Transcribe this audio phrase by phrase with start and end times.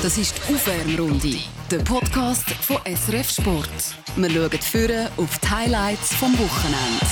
[0.00, 1.38] Das ist die Aufwärmrunde,
[1.72, 3.68] der Podcast von SRF Sport.
[4.14, 7.04] Wir schauen führen auf die Highlights vom Wochenende.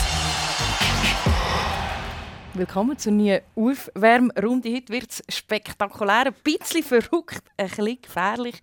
[2.55, 4.73] Willkommen zur neuen Aufwärmrunde.
[4.73, 8.63] Heute wird es spektakulär, ein bisschen verrückt, ein bisschen gefährlich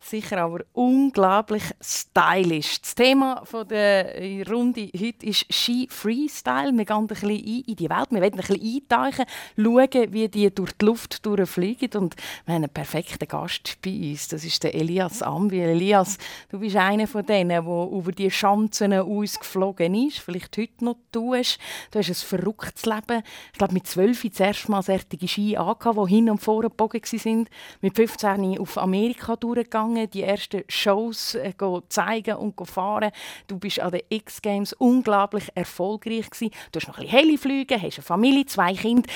[0.00, 2.80] sicher aber unglaublich stylisch.
[2.80, 6.72] Das Thema der Runde heute ist Ski Freestyle.
[6.72, 8.10] Wir gehen ein bisschen in die Welt.
[8.10, 9.24] Wir werden ein bisschen eintauchen,
[9.56, 11.90] schauen, wie die durch die Luft durchfliegen.
[12.00, 14.28] Und wir haben einen perfekten Gast bei uns.
[14.28, 15.60] Das ist der Elias Ambi.
[15.60, 16.18] Elias,
[16.50, 20.18] du bist einer von denen, der über die Schanzen ausgeflogen ist.
[20.18, 21.58] Vielleicht heute noch tust.
[21.90, 23.22] Du hast ein verrücktes Leben.
[23.52, 27.02] Ich glaube, mit zwölf das erste Mal solche Ski angehabt, die hin und vor gebogen
[27.02, 27.48] waren.
[27.80, 31.52] Mit 15 auf Amerika durchgegangen gegangen, die ersten Shows äh,
[31.88, 33.10] zeigen und fahren.
[33.46, 36.52] Du bist an den X Games unglaublich erfolgreich gewesen.
[36.72, 39.10] Du hast noch ein bisschen Heliflüge, hast eine Familie, zwei Kinder.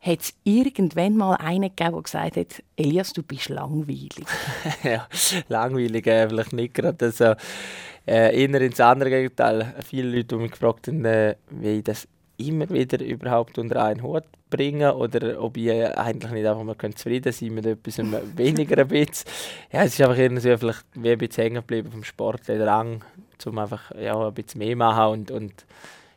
[0.00, 4.26] Hat es irgendwann mal einen gegeben, der gesagt hat, Elias, du bist langweilig?
[4.84, 5.08] ja,
[5.48, 7.06] langweilig äh, vielleicht nicht gerade.
[7.06, 7.34] Also,
[8.06, 9.74] äh, eher ins andere Gegenteil.
[9.84, 12.06] Viele Leute haben mich gefragt, äh, wie das
[12.38, 17.32] immer wieder überhaupt unter einen Hut bringen oder ob ich eigentlich nicht einfach mal zufrieden
[17.32, 17.98] sein mit etwas
[18.36, 19.28] weniger ein bisschen.
[19.72, 23.02] Ja, es ist einfach irgendwie vielleicht wie ein bisschen hängen geblieben vom Sport, der Drang,
[23.44, 25.66] um einfach ja, ein bisschen mehr machen und, und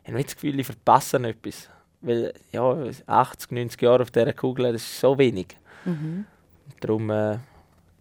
[0.04, 1.70] ich habe das Gefühl, ich verpasse etwas.
[2.02, 2.76] Weil ja,
[3.06, 5.48] 80, 90 Jahre auf dieser Kugel, das ist so wenig.
[5.86, 6.26] Mhm.
[6.80, 7.38] Darum, äh,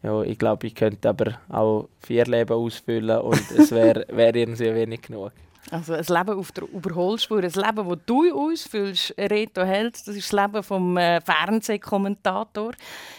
[0.02, 4.74] ja, ich glaube, ich könnte aber auch vier Leben ausfüllen und es wäre wär irgendwie
[4.74, 5.32] wenig genug.
[5.70, 10.32] Also ein Leben auf der Überholspur, ein Leben, das du ausfüllst, Reto Held, das ist
[10.32, 12.72] das Leben vom äh, Fernsehkommentator.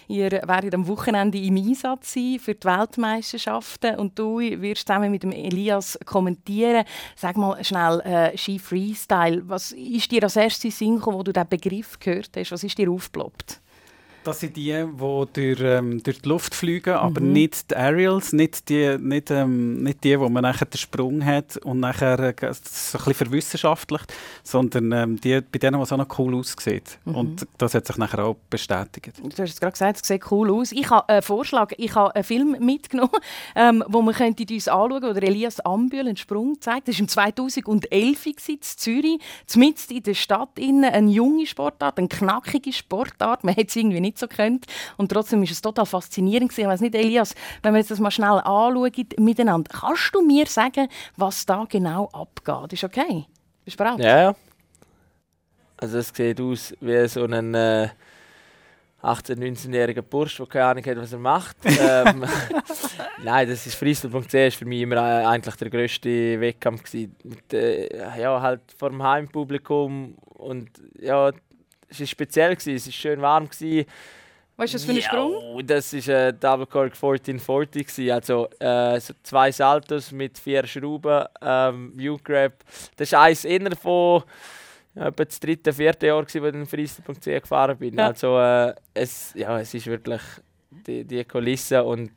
[0.08, 5.22] Ihr werdet am Wochenende im Einsatz sein für die Weltmeisterschaften und du wirst zusammen mit
[5.22, 6.86] dem Elias kommentieren.
[7.16, 11.24] Sag mal schnell, äh, Ski Freestyle, was ist dir als erstes in Sinn gekommen, wo
[11.24, 12.52] du diesen Begriff gehört hast?
[12.52, 13.62] Was ist dir aufgeploppt?
[14.30, 14.96] Das sind die, die
[15.34, 17.00] durch, ähm, durch die Luft fliegen, mhm.
[17.00, 21.26] aber nicht die Aerials, nicht die, nicht, ähm, nicht die, wo man nachher den Sprung
[21.26, 25.98] hat und nachher äh, so ein bisschen verwissenschaftlicht, sondern ähm, die, bei denen, was auch
[25.98, 27.00] noch cool aussieht.
[27.06, 27.16] Mhm.
[27.16, 29.18] Und das hat sich nachher auch bestätigt.
[29.18, 30.72] Du hast es gerade gesagt, es sieht cool aus.
[30.74, 33.10] Ich habe einen Vorschlag, ich habe einen Film mitgenommen,
[33.56, 36.88] ähm, wo man könnte uns anschauen wo der Elias Ambühl einen Sprung zeigt.
[36.88, 39.20] Das war im 2011 in Zürich,
[39.56, 43.44] mitten in der Stadt, eine junge Sportart, eine knackige Sportart.
[43.44, 44.66] Man hat es irgendwie nicht so kennt.
[44.98, 46.62] Und trotzdem ist es total faszinierend gewesen.
[46.62, 50.46] Ich weiß nicht, Elias, wenn wir jetzt das mal schnell anschauen miteinander, kannst du mir
[50.46, 50.88] sagen,
[51.18, 52.74] was da genau abgeht?
[52.74, 53.26] Ist okay?
[53.66, 54.00] Bist du bereit?
[54.00, 54.36] Ja, ja.
[55.78, 57.90] Also es sieht aus wie so ein äh,
[59.02, 61.58] 18-, 19-jähriger Bursch, der keine Ahnung hat, was er macht.
[61.66, 62.26] ähm,
[63.24, 67.16] Nein, das ist Freestyle.ch ist für mich immer äh, eigentlich der grösste Wettkampf gewesen.
[67.24, 70.70] Mit, äh, ja, halt vor dem Heimpublikum und
[71.00, 71.32] ja,
[71.90, 72.76] es war speziell, gewesen.
[72.76, 73.50] es war schön warm.
[73.50, 73.86] Gewesen.
[74.56, 75.66] Was ist das für ein Sprung?
[75.66, 77.88] das war ein Double Cork 1440.
[77.88, 78.12] Gewesen.
[78.12, 82.54] Also äh, so zwei Saltos mit vier Schrauben, ähm, U-Grab.
[82.98, 84.24] Das ist eins innerhalb von
[84.96, 87.98] ja, etwa das dritte, vierte Jahr, als ich in Freestyle.ch gefahren bin.
[87.98, 88.08] Ja.
[88.08, 90.22] Also äh, es, ja, es ist wirklich
[90.70, 92.12] die, die Kulisse und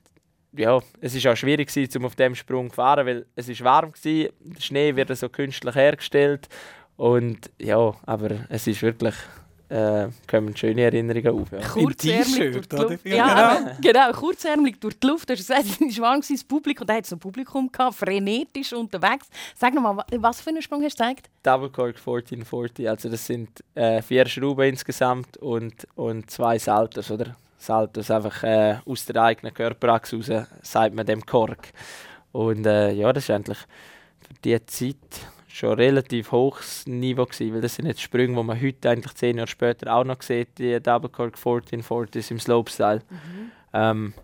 [0.54, 3.64] ja, es war auch schwierig, gewesen, um auf dem Sprung zu fahren, weil es ist
[3.64, 4.28] warm war.
[4.40, 6.48] Der Schnee wird so künstlich hergestellt.
[6.96, 9.14] Und ja, aber es ist wirklich
[9.72, 11.50] äh, kommen schöne Erinnerungen auf.
[11.50, 11.80] Ja.
[11.80, 12.98] Im T-Shirt, oder?
[13.04, 13.70] Ja, genau.
[13.80, 15.28] genau, kurzärmlich durch die Luft.
[15.28, 18.72] Du hast gesagt, es war warm, das Publikum, da hat es ein Publikum gehabt, frenetisch
[18.72, 19.28] unterwegs.
[19.56, 21.30] Sag nochmal, was für einen Sprung hast du gezeigt?
[21.42, 27.36] Double Cork 1440, also das sind äh, vier Schrauben insgesamt und, und zwei Saltos, oder?
[27.56, 31.68] Saltos einfach äh, aus der eigenen Körperachse raus, sagt man dem Kork.
[32.32, 34.96] Und äh, ja, das ist eigentlich für die Zeit
[35.52, 39.36] schon relativ hohes Niveau gewesen, weil das sind jetzt Sprünge, die man heute eigentlich zehn
[39.36, 43.02] Jahre später auch noch sieht, die Double Cork 1440 im Slopestyle.
[43.10, 43.50] Mhm.
[43.74, 44.14] Ähm,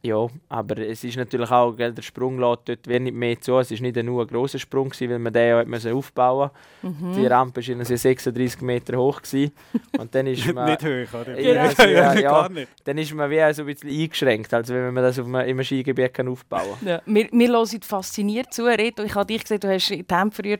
[0.00, 3.58] ja, aber es ist natürlich auch, gell, der Sprung lässt dort wenig mehr zu.
[3.58, 6.50] Es war nicht nur ein grosser Sprung, gewesen, weil man den ja müssen aufbauen
[6.82, 7.04] musste.
[7.04, 7.14] Mhm.
[7.16, 9.20] Die Rampe war 36 Meter hoch.
[9.20, 9.52] Gewesen.
[9.98, 10.70] Und dann ist man...
[10.70, 11.40] nicht hoch, oder?
[11.40, 12.48] Ja, ja, ja,
[12.84, 15.64] Dann ist man wie so ein bisschen eingeschränkt, also wenn man das auf einem, im
[15.64, 16.88] Skigebiet kann aufbauen kann.
[16.88, 19.02] Ja, wir, wir hören fasziniert zu, Reto.
[19.02, 20.58] Ich habe dich gesehen, du hast Temp früher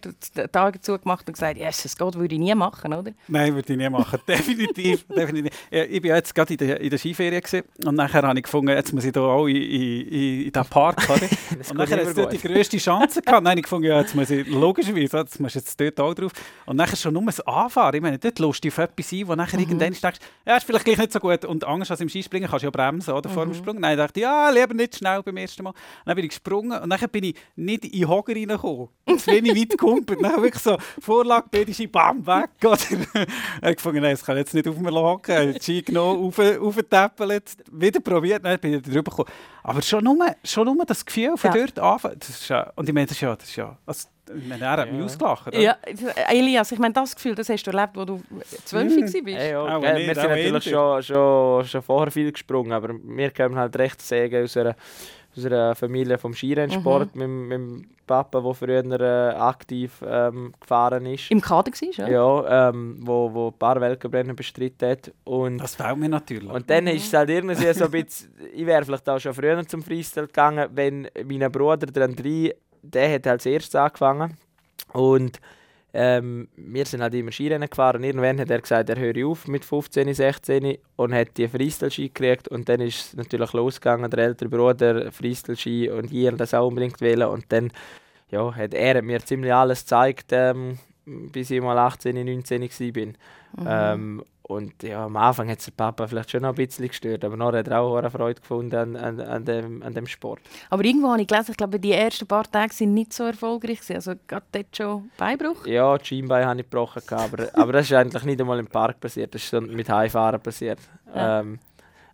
[0.51, 3.13] Tage zugemacht und gesagt, yes, das geht, würde ich nie machen, oder?
[3.29, 4.19] Nein, würde ich nie machen.
[4.29, 5.07] definitiv.
[5.07, 5.53] definitiv.
[5.71, 7.41] Ich war jetzt gerade in der, in der Skiferie
[7.85, 11.09] und nachher habe ich gefunden, jetzt muss ich hier auch in, in, in diesen Park.
[11.09, 11.23] Oder?
[11.71, 13.39] und dann hat es dort die grösste Chance gehabt.
[13.39, 16.15] Dann habe ich gefunden, ja, jetzt muss ich logischerweise, jetzt musst du jetzt dort auch
[16.15, 16.33] drauf.
[16.67, 17.95] Und dann schon nur das Anfahren.
[17.97, 19.63] Ich meine, dort lustig auf etwas sein, wo nachher mhm.
[19.63, 21.45] irgendwann denkst, ja, ist vielleicht gleich nicht so gut.
[21.45, 23.29] Und Angst als im Skispringen kannst du ja bremsen, oder?
[23.29, 23.59] Vor dem mhm.
[23.59, 23.81] Sprung.
[23.81, 25.73] Nein, ich dachte, ja, lieber nicht schnell beim ersten Mal.
[26.05, 28.89] Dann bin ich gesprungen und dann bin ich nicht in den Hocker reingekommen.
[29.07, 30.23] Zu wenig weit gekumpelt.
[30.23, 32.51] Dann wirklich so Vorlage, beide bam, weg.
[32.65, 32.79] Oder?
[33.71, 35.55] ich gefunden, nein, das kann jetzt nicht auf mir hocken.
[35.55, 39.39] Die Ski genommen, auf, aufgetappelt, wieder probiert, dann bin ich drüber gekommen.
[39.63, 41.67] Aber schon nur, schon nur das Gefühl von ja.
[41.67, 42.17] dort anfangen.
[42.19, 44.65] Das ist ja, und ich meine, das ist ja, das ist ja also, ich meine,
[44.65, 45.55] er hat mich ausgelacht.
[45.55, 45.77] Ja,
[46.29, 48.21] Elias, ich meine, das Gefühl, das hast du erlebt, als du
[48.65, 49.03] zwölf mhm.
[49.03, 49.15] warst.
[49.15, 53.77] Hey, ja, wir sind natürlich schon, schon, schon vorher viel gesprungen, aber wir kommen halt
[53.77, 54.77] recht sehr aus einer
[55.39, 57.21] aus einer Familie vom Skirennsport mhm.
[57.21, 61.31] mit, mit dem Papa, der früher äh, aktiv ähm, gefahren ist.
[61.31, 62.09] Im Kader war, ja?
[62.09, 65.13] Ja, ähm, wo, wo ein paar Weltcuprennen bestritten hat.
[65.25, 66.51] Und, das fällt mir natürlich.
[66.51, 66.91] Und dann mhm.
[66.91, 70.27] ist es halt irgendwie so ein bisschen, ich wäre vielleicht auch schon früher zum Freestyle
[70.27, 74.37] gegangen, wenn mein Bruder, der André, der hat als erstes angefangen
[74.93, 75.41] und
[76.01, 78.05] ähm, wir sind halt immer Skirennen gefahren.
[78.05, 82.47] Irgendwann hat er gesagt, er höre auf mit 15, 16 und hat die Freestyle-Ski gekriegt.
[82.47, 87.01] Und dann ist es natürlich losgegangen, der ältere Bruder, Freestyle-Ski und hier das auch unbedingt
[87.01, 87.29] wählen.
[87.29, 87.73] Und dann
[88.31, 93.07] ja, hat er mir ziemlich alles gezeigt, ähm, bis ich mal 18, 19 war.
[93.07, 93.15] Mhm.
[93.67, 97.23] Ähm, und ja, am Anfang hat es der Papa vielleicht schon noch ein bisschen gestört,
[97.23, 100.41] aber nachher hat er auch eine Freude gefunden an, an, an, dem, an dem Sport.
[100.71, 103.81] Aber irgendwo habe ich gelesen, ich glaube, die ersten paar Tage sind nicht so erfolgreich.
[103.81, 103.97] Gewesen.
[103.97, 105.67] Also gerade dort schon Beibruch?
[105.67, 108.99] Ja, die Schienbein habe ich gebrochen, aber, aber das ist eigentlich nicht einmal im Park
[109.01, 110.79] passiert, das ist mit Heimfahren passiert.
[111.15, 111.41] Ja.
[111.41, 111.59] Ähm,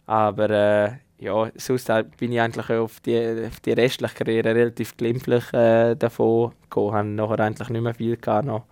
[0.06, 1.88] aber äh, ja, sonst
[2.18, 6.88] bin ich eigentlich auf die, auf die restliche Karriere relativ glimpflich äh, davon gekommen.
[6.88, 8.44] Ich habe nachher eigentlich nicht mehr viel gehabt.
[8.44, 8.64] Noch.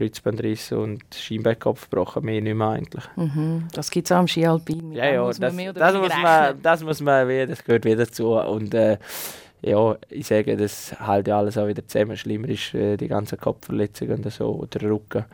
[0.00, 3.04] Kreuzbandriss und Schienbeinkopf gebrochen, mehr nicht mehr eigentlich.
[3.16, 3.68] Mhm.
[3.74, 4.92] Das gibt es auch am Ski Alpin.
[4.92, 8.32] Ja, ja, muss das, das, muss man, das muss man, das gehört wieder dazu.
[8.32, 8.96] Und äh,
[9.60, 12.16] ja, ich sage, das hält ja alles auch wieder zusammen.
[12.16, 15.26] Schlimmer ist äh, die ganzen Kopfverletzungen und so, oder Rücken.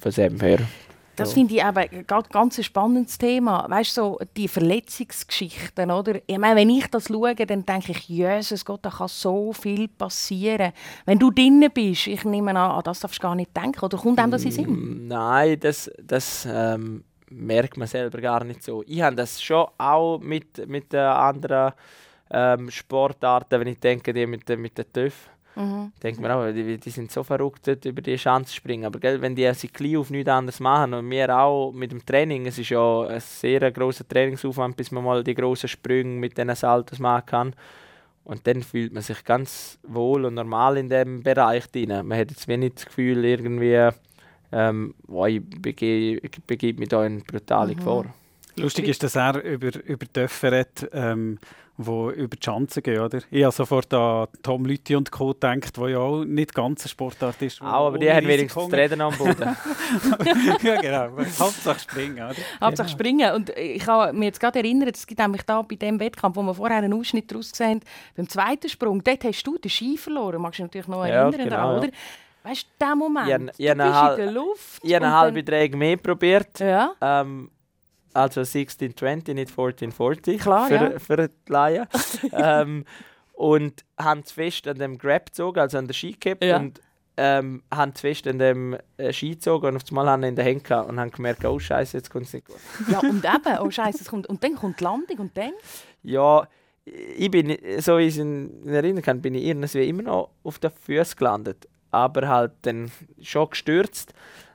[0.00, 0.58] Von dem her
[1.16, 1.34] das so.
[1.34, 3.66] finde ich aber ein ganz spannendes Thema.
[3.68, 6.20] Weißt du, so die Verletzungsgeschichten, oder?
[6.26, 9.88] Ich meine, wenn ich das schaue, dann denke ich, Jesus Gott, da kann so viel
[9.88, 10.72] passieren.
[11.04, 13.84] Wenn du drinnen bist, ich nehme an, an das darfst du gar nicht denken.
[13.84, 14.70] Oder kommt einem das in Sinn?
[14.70, 18.82] Mm, nein, das, das ähm, merkt man selber gar nicht so.
[18.86, 21.72] Ich habe das schon auch mit, mit anderen
[22.30, 25.92] ähm, Sportarten, wenn ich denke, die mit, mit den TÜV Mhm.
[26.02, 28.84] Denkt man auch, die, die, sind so verrückt, dort über die Chance springen.
[28.84, 32.04] Aber gell, wenn die sich klein auf nichts anderes machen und wir auch mit dem
[32.04, 36.36] Training, es ist ja ein sehr grosser Trainingsaufwand, bis man mal die grossen Sprünge mit
[36.36, 37.54] diesen Saltos machen kann.
[38.24, 41.88] Und dann fühlt man sich ganz wohl und normal in dem Bereich drin.
[41.88, 43.90] Man hat jetzt wenig das Gefühl, irgendwie,
[44.52, 47.78] ähm, oh, ich begebe, begebe mich da in brutale mhm.
[47.78, 48.14] Gefahr.
[48.56, 51.38] Lustig ist, dass er über, über Dörfer redet, ähm,
[51.76, 53.20] wo über die Chancen gehen, oder?
[53.30, 55.28] Ich habe sofort an Tom Lüthi und Co.
[55.28, 57.62] gedacht, der ja auch nicht ganz ein Sportart ist.
[57.62, 59.56] Auch, aber die haben wenigstens das Reden am Boden.
[60.62, 61.08] ja, genau.
[61.38, 62.36] Hauptsache springen, oder?
[62.60, 62.98] Hauptsache genau.
[62.98, 63.34] springen.
[63.34, 66.42] Und ich habe mich jetzt gerade erinnert, es gibt nämlich da bei dem Wettkampf, wo
[66.42, 67.80] wir vorher einen Ausschnitt daraus gesehen haben,
[68.16, 70.42] beim zweiten Sprung, dort hast du den Ski verloren.
[70.42, 71.86] Magst du dich natürlich noch erinnern, ja, genau, daran, oder?
[71.86, 71.92] Ja.
[72.44, 74.80] Weißt du, der Moment, ich, ich du bist in der Luft.
[74.82, 76.58] Ich habe eine halbe Träge mehr probiert.
[76.58, 76.92] Ja.
[77.00, 77.50] Ähm,
[78.14, 80.98] also 1620, nicht 1440 Klar, für, ja.
[80.98, 81.86] für die Laien.
[82.32, 82.84] ähm,
[83.32, 86.58] und haben zu fest an dem Grab gezogen, also an der Ski gehabt ja.
[86.58, 86.80] und
[87.16, 90.64] ähm, haben fest an dem äh, Ski gezogen und auf einmal haben in der Hand
[90.64, 92.56] gehabt und haben gemerkt, oh Scheiße, jetzt kommt es nicht gut.
[92.88, 95.52] Ja, und eben, oh Scheiße, kommt und dann kommt die Landung und dann?
[96.02, 96.46] Ja,
[96.84, 100.58] ich bin, so wie ich es in erinnern kann, bin ich irgendwie immer noch auf
[100.58, 104.14] den Füßen gelandet, aber halt dann schon gestürzt.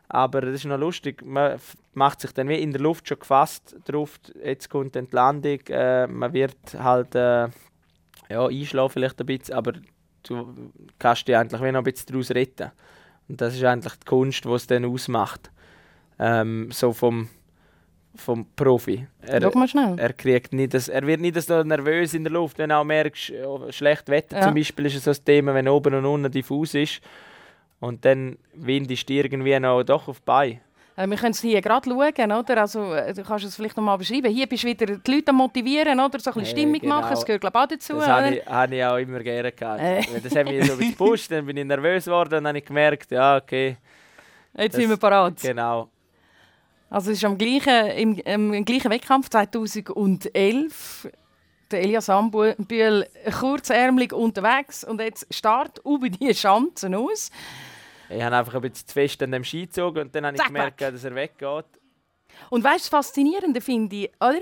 [0.09, 1.59] Aber das ist noch lustig, man
[1.97, 6.07] macht sich dann wie in der Luft schon gefasst drauf, jetzt kommt die Landung, äh,
[6.07, 7.49] man wird halt äh,
[8.29, 9.73] ja, einschlafen vielleicht ein bisschen, aber
[10.23, 12.71] du kannst dich eigentlich wie noch ein bisschen daraus retten.
[13.27, 15.51] Und das ist eigentlich die Kunst, die es dann ausmacht.
[16.19, 17.29] Ähm, so vom,
[18.15, 19.07] vom Profi.
[19.21, 19.97] Er, mal schnell.
[19.97, 22.83] er kriegt nicht das, er wird nicht so nervös in der Luft, wenn du auch
[22.83, 23.33] merkst,
[23.69, 24.43] schlecht Wetter ja.
[24.43, 27.01] zum Beispiel ist so ein Thema, wenn oben und unten diffus ist
[27.79, 30.59] und dann windest du irgendwie noch doch auf die Beine.
[30.97, 32.57] Äh, wir können es hier gerade schauen, oder?
[32.57, 34.33] Also, äh, du kannst es vielleicht noch mal beschreiben.
[34.33, 36.19] Hier bist du wieder die Leute motivieren, oder?
[36.19, 36.95] So ein bisschen Stimmung genau.
[36.95, 37.93] machen, das gehört glaube ich auch dazu.
[37.93, 39.79] Das habe ich, habe ich, auch immer gerne gehabt.
[39.79, 40.19] Äh.
[40.21, 43.11] Das hat mich so gepusht, dann bin ich nervös geworden und dann habe ich gemerkt,
[43.11, 43.77] ja, okay.
[44.57, 45.39] Jetzt das, sind wir parat.
[45.39, 45.89] Genau.
[46.89, 51.09] Also es ist am gleichen, im, im gleichen Wettkampf 2011
[51.69, 53.05] der Elias Ambühl
[53.39, 57.29] kurzärmlich unterwegs und jetzt start über die Schanzen aus.
[58.09, 60.43] Ich habe einfach ein bisschen zu fest an dem Ski gezogen und dann habe ich
[60.43, 61.65] gemerkt, dass er weggeht.
[62.49, 64.39] Und weißt du, das Faszinierende finde ich, oder?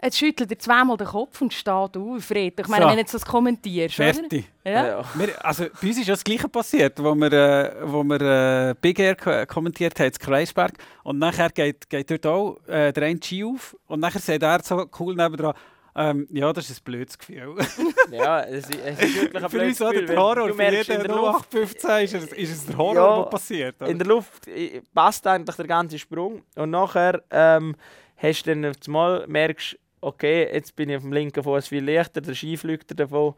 [0.00, 2.60] Jetzt schüttelt er zweimal den Kopf und steht auf, Fred.
[2.60, 2.88] Ich meine, So.
[2.88, 4.44] wenn du jetzt das kommentierst, Fertig.
[4.64, 4.72] oder?
[4.72, 4.86] Ja.
[4.86, 5.04] Ja.
[5.14, 8.74] Wir, also, bei uns ist ja das Gleiche passiert, wo wir, äh, wo wir äh,
[8.80, 10.74] Big Air ko kommentiert haben, in Kreisberg.
[11.02, 14.62] Und nachher geht, geht dort auch äh, der eine Ski auf und nachher sagt er
[14.62, 15.54] so cool nebendran,
[15.96, 17.56] ähm, ja, das ist ein blödes Gefühl.
[18.10, 20.54] Ja, es, ist- es ist wirklich ein Für uns blödes auch der Horror.
[20.54, 23.76] Für jeden der Luft, 0815 ist es, ist es der Horror, Ja, was passiert.
[23.82, 23.90] oder?
[23.90, 24.48] in der Luft
[24.94, 27.74] passt eigentlich der ganze Sprung und nachher ähm,
[28.16, 31.84] hast du dann auf einmal merkst, okay, jetzt bin ich auf dem linken Fuß viel
[31.84, 33.34] leichter, der Ski fliegt davon.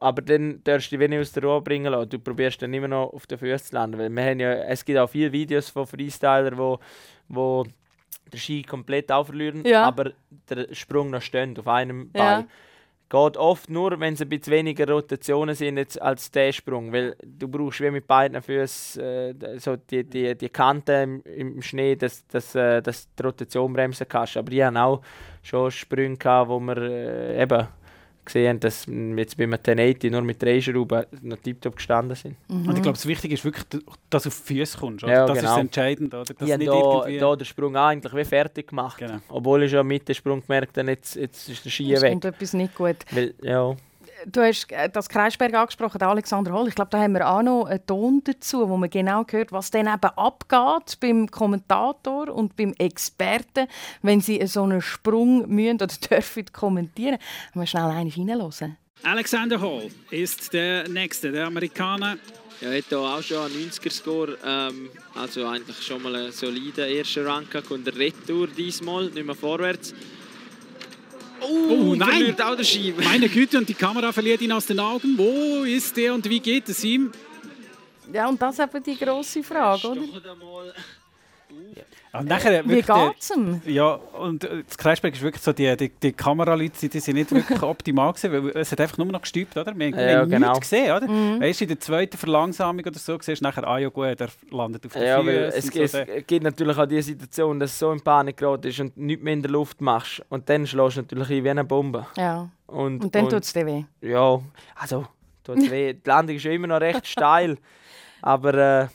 [0.00, 2.10] Aber dann darfst du dich wenig aus der Ruhe bringen lassen.
[2.10, 3.98] Du probierst dann immer noch auf den Füßen zu landen.
[3.98, 6.78] Weil wir haben ja, es gibt auch viele Videos von Freestylern, wo,
[7.28, 7.64] wo
[8.32, 9.84] den Ski komplett aufverlieren, Ja.
[9.84, 10.12] aber
[10.48, 12.40] der Sprung noch steht auf einem Ja.
[12.40, 12.48] Bein.
[13.10, 16.92] Geht oft nur, wenn es ein bisschen weniger Rotationen sind jetzt als der Sprung.
[16.92, 21.62] Weil du brauchst wie mit beiden Füßen äh, so die, die, die Kante im, im
[21.62, 24.36] Schnee, dass, dass, äh, dass die Rotation bremsen kannst.
[24.36, 25.00] Aber ich hatte auch
[25.42, 27.66] schon Sprünge, gehabt, wo wir äh, eben
[28.28, 32.36] gesehen haben, dass wir jetzt beim 1080 nur mit drei Schrauben noch tiptop gestanden sind.
[32.48, 33.64] Und ich glaube, das Wichtige ist wirklich,
[34.10, 35.04] dass du auf die Füße kommst.
[35.04, 35.12] Oder?
[35.12, 35.54] Ja, das ist genau.
[35.54, 36.16] das Entscheidende.
[36.16, 36.34] Oder?
[36.34, 37.18] Dass ich habe nicht da, irgendwie...
[37.18, 38.98] da den Sprung auch eigentlich wie fertig gemacht.
[38.98, 39.18] Genau.
[39.28, 42.12] Obwohl ich schon mit dem Sprung gemerkt habe, jetzt, jetzt ist der Ski weg.
[42.12, 42.96] kommt etwas nicht gut.
[43.10, 43.74] Weil, ja.
[44.26, 46.68] Du hast äh, das Kreisberg angesprochen, der Alexander Holl.
[46.68, 49.70] Ich glaube, da haben wir auch noch einen Ton dazu, wo man genau hört, was
[49.70, 53.68] dann eben abgeht beim Kommentator und beim Experten,
[54.02, 57.18] wenn sie so einen Sprung müssen oder dürfen kommentieren.
[57.52, 58.76] Können wir schnell eine reinhören?
[59.04, 62.18] Alexander Hall ist der Nächste, der Amerikaner.
[62.60, 64.36] Ja, hat hier auch schon einen 90er-Score.
[64.44, 67.70] Ähm, also eigentlich schon mal einen soliden ersten Rang gehabt.
[67.70, 69.94] Und der Retour diesmal, nicht mehr vorwärts.
[71.40, 72.34] Oh, nein!
[72.40, 72.94] auch der Ski.
[72.96, 75.16] Meine Güte, und die Kamera verliert ihn aus den Augen.
[75.16, 77.12] Wo ist er und wie geht es ihm?
[78.12, 80.00] Ja, und das ist eben die grosse Frage, oder?
[82.12, 83.60] Und nachher Wie wirklich der- geht es ihm?
[83.66, 87.30] Ja, und äh, das Kreisberg ist wirklich so, die, die, die Kameraleute, die sind nicht
[87.30, 89.76] wirklich optimal gewesen, weil es hat einfach nur noch gestübt, oder?
[89.78, 90.48] Wir haben Ja, genau.
[90.52, 91.06] nichts gesehen, oder?
[91.06, 91.40] Mhm.
[91.40, 94.28] Weißt du, in der zweiten Verlangsamung oder so siehst du nachher, ah ja gut, er
[94.50, 97.60] landet auf den Ja, weil Füßen es, so, es der- gibt natürlich auch die Situation,
[97.60, 100.22] dass du so in Panik geraten ist und nichts mehr in der Luft machst.
[100.30, 102.06] Und dann schlägst du natürlich ein wie eine Bombe.
[102.16, 102.48] Ja.
[102.66, 103.84] Und, Und dann tut es dir weh.
[104.00, 104.40] Ja,
[104.74, 105.06] also,
[105.44, 105.92] tut's weh.
[105.92, 107.58] die Landung ist ja immer noch recht steil.
[108.22, 108.86] Aber äh,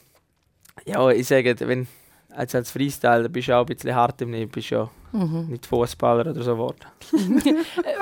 [0.85, 1.87] ja, ich sage, wenn
[2.35, 5.45] als, als Freestyler bist du auch ein bisschen hart im Leben, bist ja Mhm.
[5.49, 6.79] nicht Fußballer oder so geworden.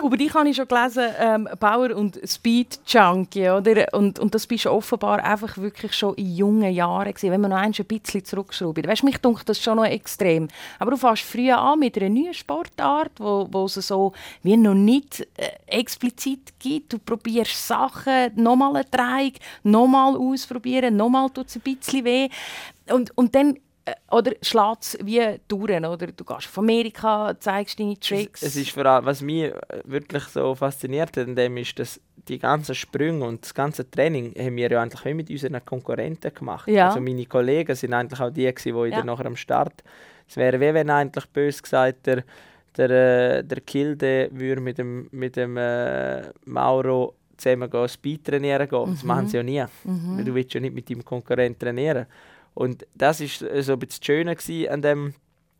[0.03, 3.93] Über dich habe ich schon gelesen, ähm, Bauer und Speed Junkie, oder?
[3.93, 7.51] Und, und das bist du offenbar einfach wirklich schon in jungen Jahren gewesen, wenn man
[7.51, 8.87] noch ein bisschen zurückschraubt.
[8.87, 10.47] Weißt, mich dunkt das schon noch extrem.
[10.79, 14.73] Aber du fängst früh an mit einer neuen Sportart, wo, wo es so wie noch
[14.73, 16.93] nicht äh, explizit gibt.
[16.93, 22.29] Du probierst Sachen, nochmal eine Dreieck, nochmal ausprobieren, nochmal tut es ein bisschen weh.
[22.89, 23.57] Und, und dann
[24.11, 26.07] oder schlägt es wie durch, oder?
[26.07, 28.41] Du gehst auf Amerika, zeigst deine Tricks.
[28.41, 29.53] Es, es ist vor allem, was mich äh,
[29.85, 34.55] wirklich so fasziniert hat, dem ist, dass die ganzen Sprünge und das ganze Training haben
[34.55, 36.67] wir ja eigentlich mit unseren Konkurrenten gemacht.
[36.67, 36.87] Ja.
[36.89, 39.03] Also meine Kollegen sind eigentlich auch die, gewesen, die Ja.
[39.03, 39.83] nachher am Start.
[40.27, 42.23] Es wäre wie wenn eigentlich bös gesagt der
[42.77, 42.89] der,
[43.39, 48.91] äh, der Kilde würde mit dem mit dem äh, Mauro zusammen gehen, Speed trainieren gehen.
[48.91, 49.63] Das machen sie ja nie.
[49.83, 52.05] Weil du willst ja nicht mit deinem Konkurrent trainieren.
[52.53, 55.13] Und das ist äh, so ein bisschen das Schöne an dem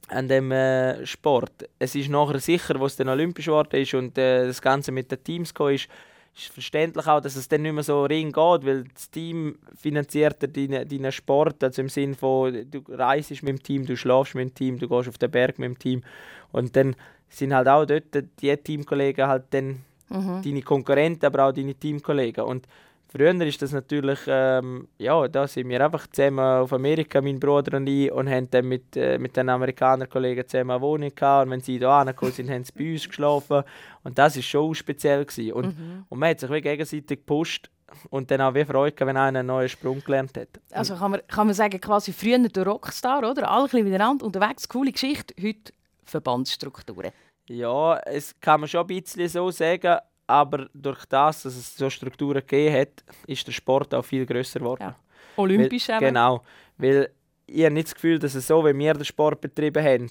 [0.08, 1.70] an dem äh, Sport.
[1.80, 5.10] Es ist nachher sicher, wo es dann olympisch geworden ist und äh, das Ganze mit
[5.10, 5.88] den Teams gekommen ist,
[6.36, 10.38] ist verständlich auch, dass es dann nicht mehr so ring geht, weil das Team finanziert
[10.56, 14.50] deinen, deinen Sport, also im Sinne von, du reist mit dem Team, du schlafst mit
[14.50, 16.04] dem Team, du gehst auf den Berg mit dem Team.
[16.52, 16.96] Und dann
[17.30, 18.06] sind halt auch dort
[18.42, 22.44] die Teamkollegen halt dann deine Konkurrenten, aber auch deine Teamkollegen.
[22.44, 22.68] Und
[23.14, 27.76] Früher ist das natürlich, ähm, ja, da sind wir einfach zusammen auf Amerika, mein Bruder
[27.76, 31.46] und ich, und haben dann mit, äh, mit den Amerikaner-Kollegen zusammen eine Wohnung gehabt.
[31.46, 33.64] Und wenn sie hier angekommen sind, haben sie bei uns geschlafen.
[34.06, 35.26] Und das war schon speziell.
[35.26, 35.52] Gewesen.
[35.52, 37.70] Und, und man hat sich wie gegenseitig gepusht
[38.10, 40.62] und dann auch wie Freude gehabt, wenn einer einen neuen Sprung gelernt hat.
[40.72, 43.52] Also kann man, kann man sagen, quasi früher der Rockstar, oder?
[43.52, 45.74] Alle ein miteinander unterwegs, coole Geschichte, heute
[46.06, 47.12] Verbandsstrukturen.
[47.50, 49.98] Ja, es kann man schon ein bisschen so sagen,
[50.32, 54.60] aber durch das, dass es so Strukturen gegeben hat, ist der Sport auch viel grösser
[54.60, 54.84] geworden.
[54.84, 54.96] Ja.
[55.36, 56.06] Olympisch weil, eben.
[56.08, 56.44] Genau,
[56.78, 57.10] weil
[57.48, 60.10] ich habe nicht das Gefühl, dass es so, wie wir den Sport betrieben haben,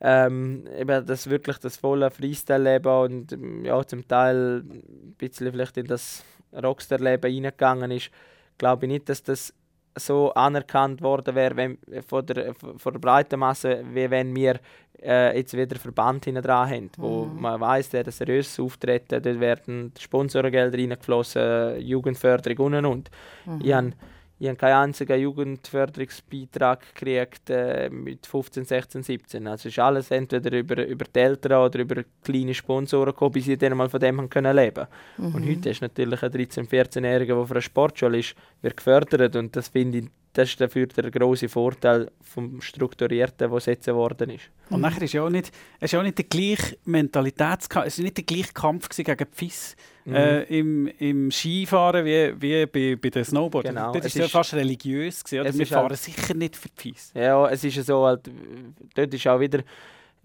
[0.00, 5.86] ähm, eben das wirklich das volle Freestyle-Leben und ja, zum Teil ein bisschen vielleicht in
[5.86, 8.10] das Rockstar-Leben reingegangen ist,
[8.56, 9.52] glaube ich nicht, dass das
[9.98, 14.60] so anerkannt worden wäre wenn, von, der, von der breiten Masse, wie wenn wir
[15.02, 19.92] äh, jetzt wieder Verband hinten dran haben, wo man weiß, der seriöses Auftreten, dort werden
[19.98, 23.10] Sponsorengelder reingeflossen, Jugendförderung und und und.
[23.62, 23.92] Ich habe
[24.40, 29.46] ich habe keinen einzigen Jugendförderungsbeitrag gekriegt äh, mit 15, 16, 17.
[29.46, 33.58] Also ist alles entweder über, über die Eltern oder über kleine Sponsoren gekommen, bis ich
[33.58, 35.34] dann mal von dem können leben mhm.
[35.34, 39.56] Und heute ist natürlich ein 13-, 14-Jähriger, der für eine Sportschule ist, wird gefördert und
[39.56, 40.04] das finde ich
[40.38, 44.50] das ist dafür der große Vorteil vom Strukturierten, was jetzt geworden ist.
[44.70, 48.04] Und nachher ist ja auch nicht, es ist auch nicht der gleiche Mentalitätskampf, es ist
[48.04, 50.14] nicht der gleiche Kampf gegen die FIS mhm.
[50.14, 53.66] äh, im, im Skifahren wie, wie bei, bei den Snowboard.
[53.66, 53.90] Genau.
[53.90, 55.58] Dort ist es ja fast religiös gewesen, oder?
[55.58, 57.10] Wir fahren halt, sicher nicht für die FIS.
[57.14, 58.30] Ja, es ist so halt,
[58.94, 59.64] dort ist auch wieder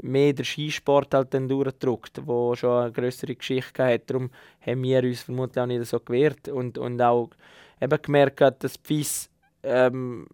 [0.03, 4.11] mehr der Skisport halt dann durchgedrückt, wo schon eine größere Geschichte hat.
[4.11, 4.29] Darum
[4.61, 7.31] haben wir uns vermutlich auch nicht so gewehrt und, und auch
[7.81, 9.31] eben gemerkt, dass die FIS
[9.63, 10.27] ähm,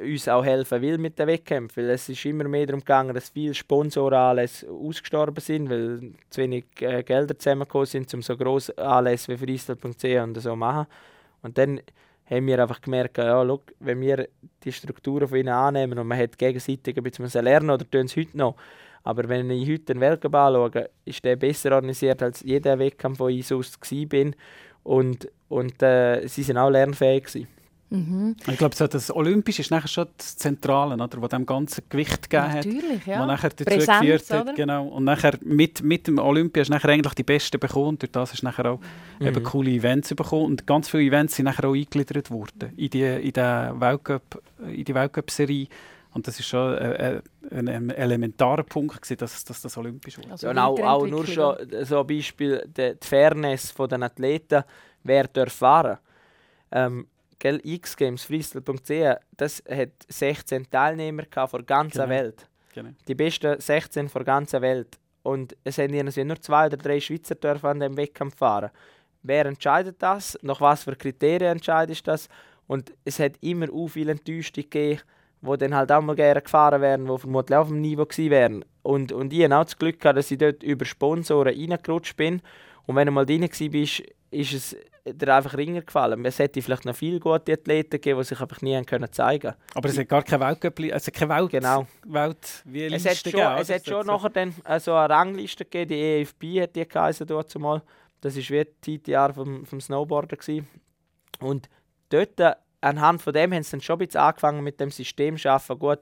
[0.00, 1.82] uns auch helfen will mit den Wettkämpfen.
[1.82, 6.64] Weil es ist immer mehr darum gegangen, dass viele Sponsoranlässe ausgestorben sind, weil zu wenig
[6.80, 10.86] äh, Gelder zusammengekommen sind, um so grosse Anlässe wie freestyle.ch und so machen.
[11.42, 11.80] Und dann
[12.26, 14.28] haben wir einfach gemerkt, ja, look, wenn wir
[14.64, 18.16] die Strukturen von ihnen annehmen und man hat gegenseitig ein bisschen lernen oder tun es
[18.16, 18.56] heute noch.
[19.04, 23.28] Aber wenn ich heute den Weltcup anschaue, ist der besser organisiert als jeder Wettkampf, wo
[23.28, 24.32] ich sonst war.
[24.82, 27.24] Und, und äh, sie sind auch lernfähig.
[27.24, 27.57] Gewesen.
[27.90, 28.36] Mhm.
[28.46, 32.52] Ich glaube, das Olympische ist nachher schon das Zentrale, oder, was dem ganzen Gewicht gegeben
[32.52, 32.66] hat.
[32.66, 33.20] Natürlich, ja.
[33.20, 34.42] Was nachher dazu Präsenz, geführt hat.
[34.42, 34.54] Oder?
[34.54, 34.88] Genau.
[34.88, 37.98] Und nachher mit, mit dem Olympia hast du nachher eigentlich die Besten bekommen.
[37.98, 38.80] Durch das hast du nachher auch
[39.18, 39.26] mhm.
[39.26, 40.44] eben coole Events bekommen.
[40.44, 44.84] Und ganz viele Events sind nachher auch eingegliedert worden in die, in die Weltcup, in
[44.84, 45.68] die Weltcup-Serie.
[46.12, 50.32] Und das ist schon ein, ein, ein elementarer Punkt, gewesen, dass, dass das olympisch wurde.
[50.32, 54.64] Also ja, und auch, auch nur schon so ein Beispiel, die, die Fairness der Athleten,
[55.04, 55.98] wer darf fahren.
[56.70, 57.06] Ähm,
[57.38, 62.08] gell, X-Games, freestyle.ch, das hat 16 Teilnehmer von der ganzen genau.
[62.08, 62.48] Welt.
[62.74, 62.90] Genau.
[63.06, 64.98] Die besten 16 von der ganzen Welt.
[65.22, 68.70] Und es haben nur zwei oder drei Schweizer dürfen an dem Wettkampf fahren.
[69.22, 70.38] Wer entscheidet das?
[70.42, 72.28] Nach was für Kriterien entscheidet das?
[72.66, 75.00] Und es hat immer auch viele Enttäuschungen gegeben,
[75.40, 78.64] die dann halt auch mal gerne gefahren wären, die vermutlich auf dem Niveau gewesen wären.
[78.82, 82.42] Und, und ich hatte auch das Glück, dass ich dort über Sponsoren reingerutscht bin.
[82.86, 86.24] Und wenn du mal drin warst, ist es dir einfach ringer gefallen.
[86.24, 89.62] Es hätte vielleicht noch viele gute Athleten gegeben, die sich einfach nie können zeigen konnten.
[89.74, 91.86] Aber es hat gar keine Weltcup, also keine Welt, genau.
[92.04, 95.88] Welt wie es hat schon, gegeben, es hat schon nachher dann also eine Rangliste gegeben,
[95.88, 97.82] die EFB hat die geheißen dort zumal.
[98.20, 100.38] Das war wie die Jahre vom, vom Snowboarden.
[100.38, 100.68] Gewesen.
[101.40, 101.68] Und
[102.08, 102.40] dort,
[102.80, 105.78] anhand von dem, haben sie dann schon ein bisschen angefangen mit dem System zu arbeiten.
[105.78, 106.00] Gut,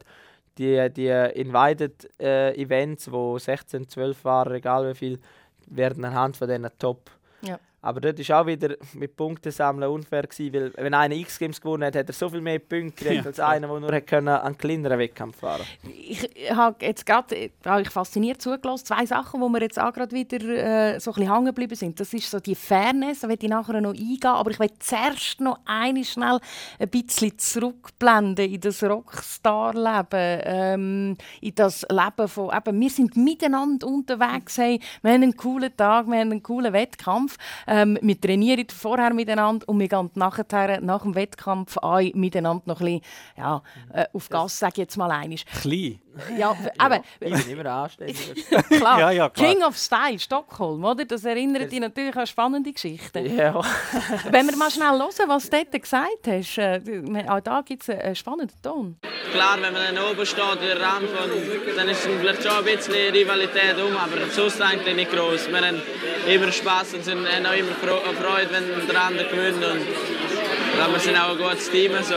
[0.58, 5.20] die, die Invited äh, Events, wo 16, 12 waren, egal wie viel,
[5.66, 7.10] werden anhand von diesen Top
[7.42, 7.58] ja.
[7.86, 11.84] Aber dort war auch wieder mit Punkten sammeln unfair, gewesen, weil wenn einer X-Games gewonnen
[11.84, 13.26] hat, hat er so viel mehr Punkte gekriegt, ja.
[13.26, 17.90] als einer, der nur hat können, einen kleineren Wettkampf fahren Ich habe jetzt gerade ich
[17.90, 21.46] fasziniert zugelassen, zwei Sachen, wo mir jetzt auch gerade wieder äh, so ein bisschen hängen
[21.46, 22.00] geblieben sind.
[22.00, 25.40] Das ist so die Fairness, da werde ich nachher noch eingehen, aber ich will zuerst
[25.40, 26.40] noch eine schnell
[26.80, 33.86] ein bisschen zurückblenden in das Rockstar-Leben, ähm, in das Leben von, eben, wir sind miteinander
[33.86, 37.36] unterwegs, hey, wir haben einen coolen Tag, wir haben einen coolen Wettkampf.
[37.76, 42.80] Ähm, wir trainieren vorher miteinander und wir gehen nachher, nach dem Wettkampf auch miteinander noch
[42.80, 43.00] ein bisschen
[43.36, 43.62] ja,
[43.92, 45.38] äh, auf Gas, sage ich jetzt mal einmal.
[45.60, 46.00] Klein?
[46.38, 47.02] Ja, aber...
[47.20, 48.46] ich bin immer anständig.
[48.70, 49.00] klar.
[49.00, 49.48] Ja, ja, klar.
[49.48, 51.04] King of Style, Stockholm, oder?
[51.04, 53.36] Das erinnert dich natürlich an spannende Geschichten.
[53.36, 53.60] Ja.
[54.30, 56.80] Wenn wir mal schnell hören, was du dort gesagt hast, äh,
[57.28, 58.96] auch da gibt es einen spannenden Ton.
[59.32, 61.30] Klar, wenn man dann oben steht, der Rand von,
[61.76, 65.48] dann ist vielleicht schon ein bisschen Rivalität um, aber sonst eigentlich nicht groß.
[65.48, 65.82] Wir haben
[66.26, 69.64] immer Spaß und sind auch immer Freude, wenn der andere gewinnt.
[69.64, 71.92] Und wir sind auch ein gutes Team.
[72.02, 72.14] So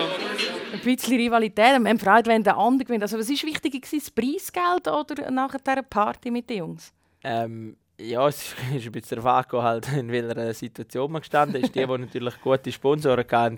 [0.73, 1.79] ein bisschen Rivalität.
[1.79, 3.03] Wir haben Freude, wenn der andere gewinnt.
[3.03, 6.91] Also, was war wichtiger, das Preisgeld oder nachher eine Party mit den Jungs?
[7.23, 11.75] Ähm, ja, es ist ein bisschen darauf halt, in welcher Situation man gestanden ist.
[11.75, 13.57] Die, die natürlich gute Sponsoren hatten,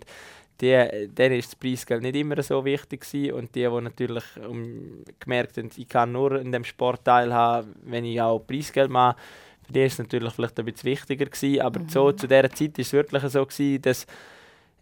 [0.59, 3.33] die, denen ist das Preisgeld nicht immer so wichtig gewesen.
[3.33, 8.05] und die, die natürlich um, gemerkt haben, ich kann nur in dem Sport teilhaben, wenn
[8.05, 9.17] ich auch Preisgeld mache,
[9.65, 11.61] für die ist es natürlich vielleicht ein bisschen wichtiger gewesen.
[11.61, 11.89] aber mhm.
[11.89, 14.05] so, zu dieser Zeit war es wirklich so gewesen, dass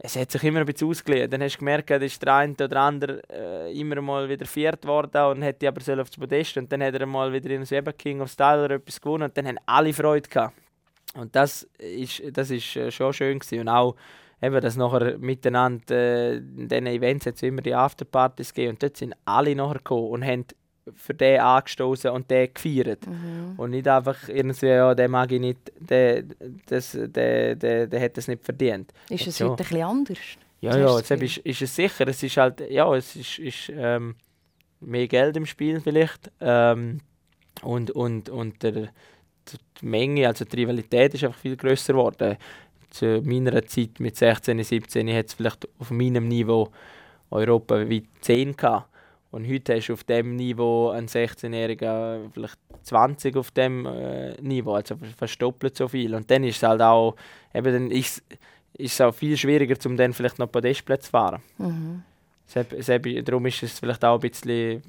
[0.01, 1.33] es hat sich immer ein bisschen ausgelegt.
[1.33, 5.25] Dann hast du gemerkt, dass der eine oder andere äh, immer mal wieder viert worden
[5.25, 8.21] und hätte aber so aufs Podest und dann hat er mal wieder in eben King
[8.21, 10.55] of Style oder etwas gewonnen und dann haben alle Freude gehabt.
[11.15, 13.59] Und das ist, das ist äh, schon schön gewesen.
[13.59, 13.95] und auch
[14.41, 19.15] eben, dass nachher miteinander äh, in diesen Events immer die Afterpartys gegeben und dort sind
[19.25, 20.45] alle nachher gekommen und haben
[20.95, 23.05] für den angestoßen und den gefeiert.
[23.07, 23.53] Mhm.
[23.57, 26.23] Und nicht einfach irgendwie, ja, den mag ich nicht, der,
[26.67, 28.91] das, der, der, der hat das nicht verdient.
[29.09, 30.19] Ist es heute ein bisschen anders?
[30.61, 32.07] Ja, ja, jetzt ist, ist es sicher.
[32.07, 34.15] Es ist halt, ja, es ist, ist ähm,
[34.81, 36.31] mehr Geld im Spiel vielleicht.
[36.41, 36.99] Ähm,
[37.61, 38.89] und und, und der,
[39.81, 42.37] die Menge, also die Rivalität ist einfach viel größer geworden.
[42.89, 46.69] zu meiner Zeit mit 16, 17 hat es vielleicht auf meinem Niveau
[47.31, 48.89] Europa wie 10 gehabt.
[49.31, 54.73] Und heute hast du auf dem Niveau einen 16-Jährigen vielleicht 20 auf dem äh, Niveau,
[54.73, 56.15] also fast doppelt so viel.
[56.15, 57.15] Und dann ist es halt auch,
[57.53, 58.23] eben dann ist,
[58.73, 61.41] ist es auch viel schwieriger, um dann vielleicht noch Podestplätze zu fahren.
[61.59, 62.03] Mhm.
[63.23, 64.81] darum ist es vielleicht auch ein bisschen,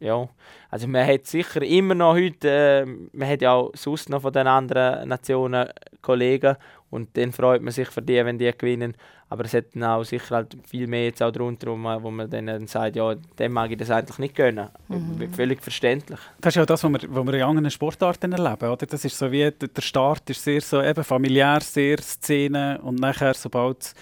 [0.00, 0.26] ja,
[0.70, 4.32] also man hat sicher immer noch heute, äh, man hat ja auch sonst noch von
[4.32, 5.68] den anderen Nationen
[6.00, 6.56] Kollegen
[6.96, 8.94] und dann freut man sich für die, wenn die gewinnen.
[9.28, 12.96] Aber es hat auch sicher halt viel mehr jetzt auch darunter, wo man dann sagt,
[12.96, 14.68] ja, dem mag ich das eigentlich nicht gönnen.
[14.88, 15.32] Mhm.
[15.32, 16.18] Völlig verständlich.
[16.40, 18.70] Das ist ja das, was wir, was wir in anderen Sportarten erleben.
[18.70, 18.86] Oder?
[18.86, 23.34] Das ist so wie, der Start ist sehr so eben familiär, sehr Szene und nachher,
[23.34, 23.94] sobald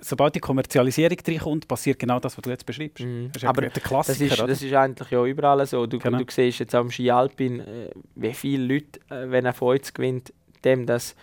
[0.00, 3.04] sobald die Kommerzialisierung reinkommt, passiert genau das, was du jetzt beschreibst.
[3.04, 3.30] Mhm.
[3.32, 5.84] Das ist Aber der Klassiker, das ist, das ist eigentlich ja überall so.
[5.86, 6.18] Du, genau.
[6.18, 9.92] du siehst jetzt am Ski Alpin, äh, wie viele Leute, äh, wenn er von uns
[9.92, 10.32] gewinnt,
[10.64, 11.14] dem das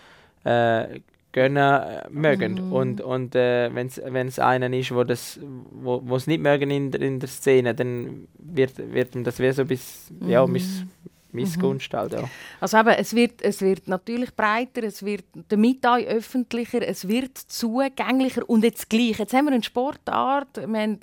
[0.44, 1.00] äh,
[1.38, 2.54] gönnen äh, mögen.
[2.54, 2.74] Mhm.
[2.74, 5.40] Und, und äh, wenn es einen ist, wo das
[5.72, 9.64] wo, wo's nicht mögen in, in der Szene, dann wird, wird ihm das wie so
[9.64, 10.30] bis, mhm.
[10.30, 10.84] ja, mis,
[11.32, 11.98] Missgunst mhm.
[11.98, 12.24] halt, ja.
[12.60, 17.38] Also eben, es wird, es wird natürlich breiter, es wird damit auch öffentlicher, es wird
[17.38, 19.20] zugänglicher und jetzt gleich.
[19.20, 21.00] Jetzt haben wir eine Sportart, wir haben,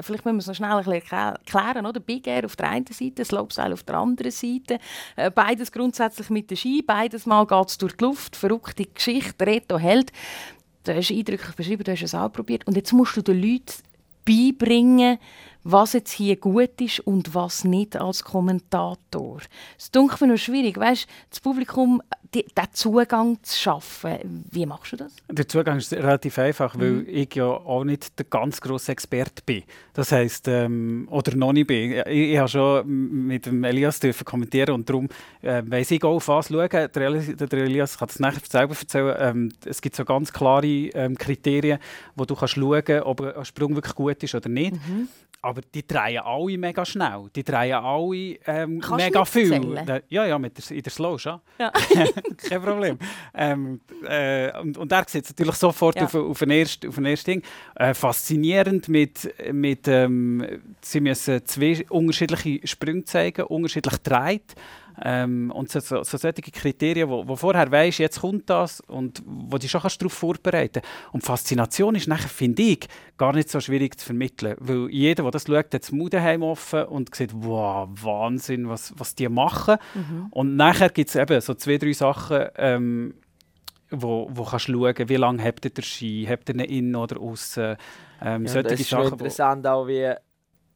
[0.00, 2.00] vielleicht müssen wir es noch schnell erklären, oder?
[2.00, 4.78] Big Air auf der einen Seite, Slopestyle auf der anderen Seite.
[5.16, 9.46] Äh, beides grundsätzlich mit der Ski, beides Mal geht es durch die Luft, verrückte Geschichte,
[9.46, 10.12] Reto Held.
[10.84, 13.74] Du hast eindrücklich beschrieben, du hast es auch probiert und jetzt musst du den Leuten
[14.24, 15.18] beibringen,
[15.64, 19.38] was jetzt hier gut ist und was nicht als Kommentator.
[19.76, 22.02] Es ist mir noch schwierig, weißt, das Publikum
[22.34, 24.44] die, den Zugang zu schaffen.
[24.50, 25.14] Wie machst du das?
[25.30, 27.06] Der Zugang ist relativ einfach, weil mhm.
[27.08, 29.62] ich ja auch nicht der ganz grosse Experte bin.
[29.94, 31.92] Das heisst, ähm, oder noch nicht bin.
[32.06, 35.08] Ich, ich habe schon mit dem Elias dürfen kommentieren und darum
[35.40, 36.68] äh, weiss ich auch, auf was schauen.
[36.68, 39.16] Der Elias, der Elias kann es nachher selber erzählen.
[39.18, 41.78] Ähm, es gibt so ganz klare ähm, Kriterien,
[42.14, 44.74] wo du kannst schauen kannst, ob ein Sprung wirklich gut ist oder nicht.
[44.74, 45.08] Mhm.
[45.40, 47.30] Aber die drehen alle mega schnell.
[47.34, 49.48] Die drehen alle ähm, mega viel.
[49.48, 50.02] Zählen?
[50.08, 51.40] Ja, ja, mit der, in der Slow schon.
[51.58, 51.70] Ja.
[52.48, 52.98] Kein Problem.
[53.34, 56.04] Ähm, äh, und, und er sieht es natürlich sofort ja.
[56.04, 57.42] auf, auf, ein erstes, erstes Ding.
[57.76, 60.44] Äh, faszinierend mit, mit ähm,
[60.80, 64.56] sie müssen zwei unterschiedliche Sprünge zeigen, unterschiedlich dreht.
[65.02, 69.22] Ähm, und so, so, so solche Kriterien, wo, wo vorher weisst, jetzt kommt das und
[69.24, 71.14] wo du schon darauf vorbereiten kannst.
[71.14, 75.32] Und Faszination ist nachher, finde ich, gar nicht so schwierig zu vermitteln, weil jeder, der
[75.32, 79.76] das schaut, hat das Mudeheim offen und sieht, wow, Wahnsinn, was, was die machen.
[79.94, 80.26] Mhm.
[80.30, 83.14] Und nachher gibt es eben so zwei, drei Sachen, ähm,
[83.90, 86.96] wo, wo kannst du schauen, wie lange habt ihr den Ski, habt ihr ihn innen
[86.96, 87.76] oder außen.
[88.20, 90.12] Ähm, ja, das ist Sachen, interessant auch, wie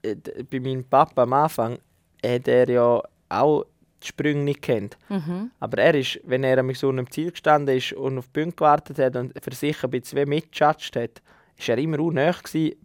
[0.02, 0.16] äh,
[0.50, 1.78] bei meinem Papa am Anfang
[2.24, 3.64] hat er ja auch
[4.02, 4.96] die Sprünge nicht kennt.
[5.08, 5.50] Mhm.
[5.60, 8.56] Aber er ist, wenn er mit so einem Ziel gestanden ist und auf die Punkte
[8.56, 11.22] gewartet hat und für sich ein bisschen mitgejudged hat,
[11.56, 12.34] ist er immer auch nahe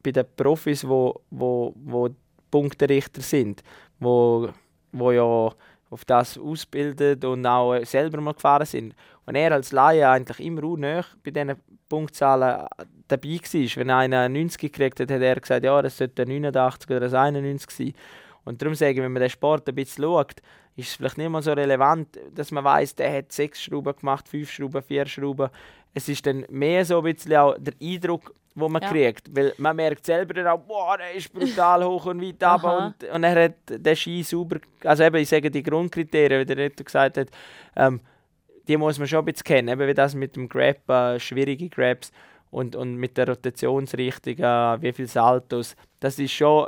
[0.03, 2.09] bei den Profis, wo, wo, wo
[2.51, 3.63] Punkterichter sind,
[3.99, 4.49] wo,
[4.91, 5.51] wo ja
[5.89, 8.93] auf das ausbildet und auch selber mal gefahren sind.
[9.25, 11.55] Und er als Laie eigentlich immer auch nahe bei diesen
[11.89, 12.67] Punktzahlen
[13.07, 13.75] dabei war.
[13.75, 17.35] Wenn einer 90 gekriegt hat, hat er gesagt, ja, das sollte ein 89 oder ein
[17.35, 17.93] 91 sein.
[18.43, 20.41] Und darum sage ich, wenn man den Sport ein bisschen schaut,
[20.77, 24.29] ist es vielleicht nicht mal so relevant, dass man weiß, der hat sechs Schrauben gemacht,
[24.29, 25.49] fünf Schrauben, vier Schrauben.
[25.93, 28.89] Es ist dann mehr so ein bisschen auch der Eindruck, den man ja.
[28.89, 29.35] kriegt.
[29.35, 33.09] Weil man merkt selber dann auch, boah, der ist brutal hoch und weit ab und,
[33.09, 34.59] und er hat den Ski sauber.
[34.83, 37.29] Also eben, ich sage die Grundkriterien, wie der Reto gesagt hat,
[37.75, 37.99] ähm,
[38.67, 39.69] die muss man schon ein bisschen kennen.
[39.69, 42.11] Eben wie das mit dem Grab, äh, schwierige Grabs
[42.51, 45.75] und, und mit der Rotationsrichtung, äh, wie viele Saltos.
[45.99, 46.67] Das ist schon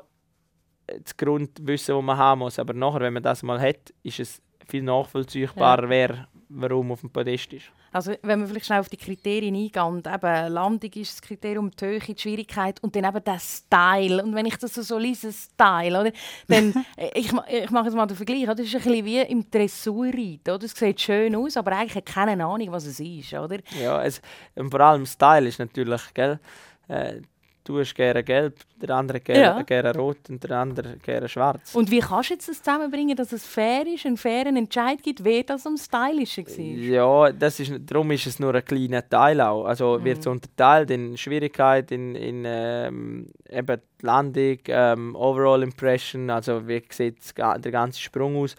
[1.04, 2.60] das Grundwissen, das man haben muss.
[2.60, 5.90] Aber nachher, wenn man das mal hat, ist es viel nachvollziehbarer, ja.
[5.90, 7.66] wer warum auf dem Podest ist.
[7.92, 11.86] Also wenn wir vielleicht schnell auf die Kriterien eingehen, eben Landung ist das Kriterium, die
[11.86, 14.24] Höhe, die Schwierigkeit und dann eben der Style.
[14.24, 16.12] Und wenn ich das so lese, Style, oder,
[16.48, 20.52] dann, ich, ich mache jetzt mal den Vergleich, das ist ein bisschen wie im Dressurreiten,
[20.52, 20.66] oder?
[20.66, 23.58] Es sieht schön aus, aber eigentlich hat keine Ahnung, was es ist, oder?
[23.82, 24.22] Ja, es,
[24.56, 26.40] vor allem Style ist natürlich, gell,
[26.88, 27.22] äh,
[27.70, 29.62] du hast gerne gelb, der andere gerne, ja.
[29.62, 31.76] gerne rot und der andere gerne schwarz.
[31.76, 35.24] Und wie kannst du jetzt das zusammenbringen, dass es fair ist, einen fairen Entscheid gibt,
[35.24, 36.58] wer das am Stylischen war?
[36.58, 39.66] Ja, das ist, darum ist es nur ein kleiner Teil auch.
[39.66, 40.04] Also mhm.
[40.04, 46.68] wird es unterteilt in Schwierigkeit, in, in ähm, eben die Landung, ähm, Overall Impression, also
[46.68, 48.56] wie sieht der ganze Sprung aus.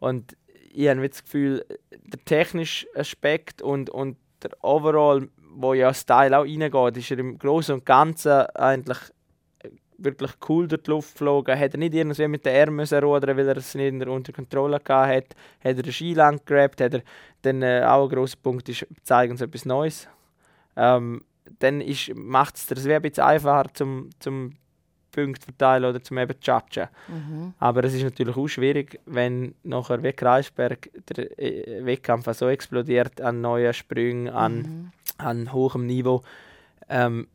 [0.00, 0.36] Und
[0.72, 6.44] ich habe das Gefühl, der technische Aspekt und, und der Overall wo ja Style auch
[6.44, 8.98] reingeht, ist er im Großen und Ganzen eigentlich
[9.98, 11.58] wirklich cool durch die Luft geflogen.
[11.58, 15.36] Hat er nicht irgendwie mit den Armen rudern weil er es nicht unter Kontrolle hatte.
[15.62, 17.02] Hat er den Ski lang gegrabt, hat er
[17.42, 20.08] dann äh, auch ein grosser Punkt ist, zeigen uns etwas Neues.
[20.76, 21.22] ähm,
[21.58, 21.82] dann
[22.14, 24.52] macht es dir ein bisschen einfacher zum, zum
[25.10, 26.88] Punkte verteilen oder zum eben judgen.
[27.08, 27.54] Mhm.
[27.58, 33.20] Aber es ist natürlich auch schwierig, wenn nachher wie Kreisberg der äh, Wettkampf so explodiert
[33.20, 34.92] an neuen Sprüngen, an, mhm.
[35.24, 36.22] An hohem Niveau.
[36.88, 37.28] Ähm,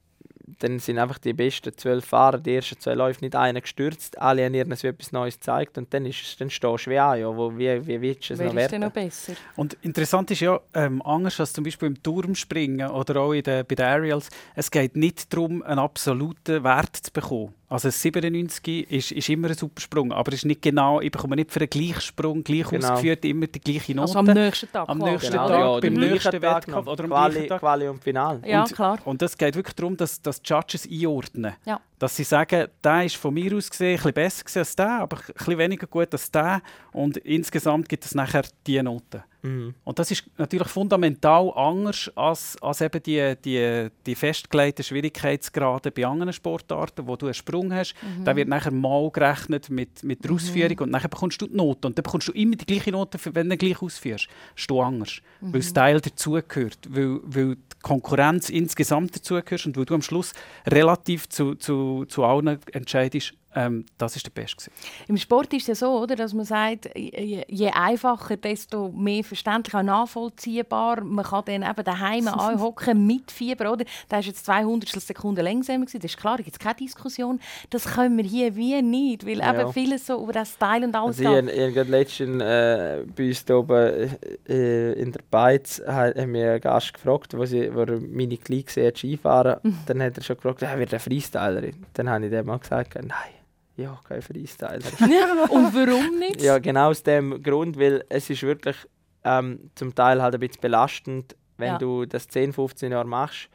[0.60, 4.45] dann sind einfach die besten zwölf Fahrer, die ersten zwei Läufe nicht einer gestürzt, alle
[4.45, 7.58] haben ihnen etwas Neues gezeigt und dann, ist, dann stehst du wie an, ja, wo,
[7.58, 8.82] wie, wie willst du es Wer noch werden?
[8.82, 9.34] noch besser?
[9.56, 13.63] Und interessant ist ja, ähm, anders als zum Beispiel im Turmspringen oder auch in der,
[13.63, 17.54] bei den Aerials, es geht nicht darum, einen absoluten Wert zu bekommen.
[17.67, 21.36] Also 97 ist, ist immer ein super Sprung, aber es ist nicht genau, ich bekomme
[21.36, 22.91] nicht für einen gleichen Sprung gleich genau.
[22.91, 24.17] ausgeführt immer die gleiche Note.
[24.17, 24.88] Also am nächsten Tag.
[24.88, 25.47] Am nächsten genau.
[25.47, 27.60] Tag, ja, beim nächsten Wettkampf oder am Quali, Tag.
[27.60, 28.41] Quali und Final.
[28.45, 28.99] Ja, und, klar.
[29.06, 31.56] Und es geht wirklich darum, dass, dass die Judges einordnen.
[31.65, 31.82] Ja.
[31.97, 35.17] Dass sie sagen, der ist von mir aus gesehen ein bisschen besser als der, aber
[35.17, 39.23] ein bisschen weniger gut als der und insgesamt gibt es nachher diese Noten.
[39.45, 39.75] Mhm.
[39.84, 46.05] Und das ist natürlich fundamental anders als, als eben die, die, die festgelegten Schwierigkeitsgrade bei
[46.05, 47.95] anderen Sportarten, wo du einen Sprung hast.
[48.01, 48.25] Mhm.
[48.25, 50.38] Da wird nachher mal gerechnet mit, mit der mhm.
[50.38, 50.84] Ausführung mhm.
[50.84, 51.88] und nachher bekommst du die Note.
[51.88, 54.27] Und dann bekommst du immer die gleiche Note, wenn du gleich ausführst.
[54.27, 55.53] Das ist du anders, mhm.
[55.53, 60.34] weil das Teil dazugehört, weil, weil die Konkurrenz insgesamt dazugehört und weil du am Schluss
[60.67, 64.69] relativ zu, zu, zu allen entscheidest, ähm, das ist der Beste.
[65.07, 69.73] Im Sport ist es ja so, oder, dass man sagt, je einfacher, desto mehr verständlich
[69.73, 71.03] und nachvollziehbar.
[71.03, 73.67] Man kann dann eben daheim anhocken, mitfiebern.
[73.67, 73.85] Oder?
[74.09, 75.85] Da ist jetzt 200 Sekunden langsamer.
[75.85, 77.39] Das ist klar, da gibt es keine Diskussion.
[77.69, 79.53] Das können wir hier wie nicht, weil ja.
[79.53, 83.27] eben vieles so über das Style und alles also Ich, ich habe letztens äh, bei
[83.27, 84.17] uns hier oben
[84.49, 88.63] äh, in der Beiz haben wir einen Gast gefragt, wo, sie, wo er meine Kleine
[88.63, 89.59] gesehen hat, Skifahren.
[89.63, 89.77] Mhm.
[89.85, 91.61] Dann hat er schon gefragt, er wird ein Freestyler.
[91.93, 93.35] Dann habe ich dem mal gesagt, nein
[93.77, 94.79] ja, kein Freestyler.
[95.49, 96.41] und warum nicht?
[96.41, 98.77] Ja, genau aus dem Grund, weil es ist wirklich
[99.23, 101.77] ähm, zum Teil halt ein bisschen belastend, wenn ja.
[101.77, 103.49] du das 10, 15 Jahre machst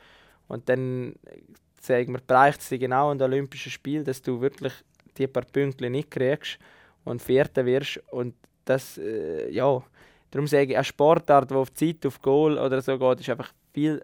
[0.48, 1.14] und dann
[1.80, 4.72] sagen wir, bereicht es dir genau an den Olympischen Spielen, dass du wirklich
[5.16, 6.58] die paar Punkte nicht kriegst
[7.04, 9.82] und Vierter wirst und das, äh, ja,
[10.30, 13.52] darum sage ich, eine Sportart, die auf Zeit, auf Goal oder so geht, ist einfach
[13.72, 14.02] viel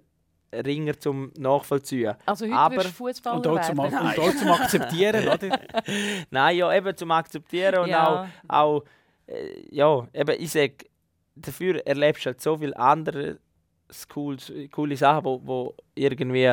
[0.52, 2.14] Ringer zum Nachvollziehen.
[2.24, 5.58] Also heute aber Fußballer und auch zum, und auch zum Akzeptieren, oder?
[6.30, 8.28] Nein, ja, eben zum Akzeptieren und ja.
[8.48, 8.84] auch, auch
[9.26, 10.76] äh, ja, eben, ich sage,
[11.34, 13.38] dafür erlebst du halt so viele andere
[14.14, 14.36] cool,
[14.70, 16.52] coole Sachen, wo, wo irgendwie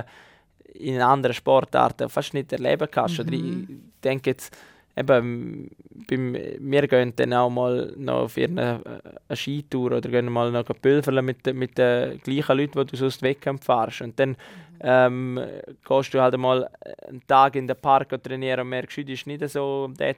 [0.73, 3.19] in anderen Sportarten fast nicht erleben kannst.
[3.19, 3.27] Mhm.
[3.27, 3.67] Oder ich
[4.03, 4.56] denke jetzt,
[4.95, 5.69] eben,
[6.08, 8.82] beim, wir gehen dann auch mal noch auf eine,
[9.27, 13.21] eine Skitour oder gehen mal noch pülverlen mit, mit den gleichen Leuten, die du sonst
[13.21, 14.01] Wettkampf fährst.
[14.01, 14.36] Und dann
[14.82, 15.39] ähm,
[15.88, 16.69] gehst du halt mal
[17.08, 20.15] einen Tag in den Park trainieren und merkst, das ist nicht so der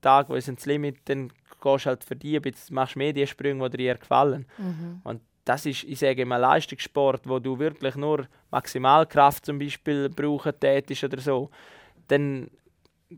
[0.00, 1.28] Tag, wo es ins Limit, dann
[1.62, 4.46] gehst du halt für dich, machst mehr die Sprünge, die dir gefallen.
[4.58, 5.00] Mhm.
[5.04, 10.52] Und das ist, ich sage immer, Leistungssport, wo du wirklich nur Maximalkraft zum Beispiel brauchen
[10.58, 11.50] tätest oder so.
[12.08, 12.50] Dann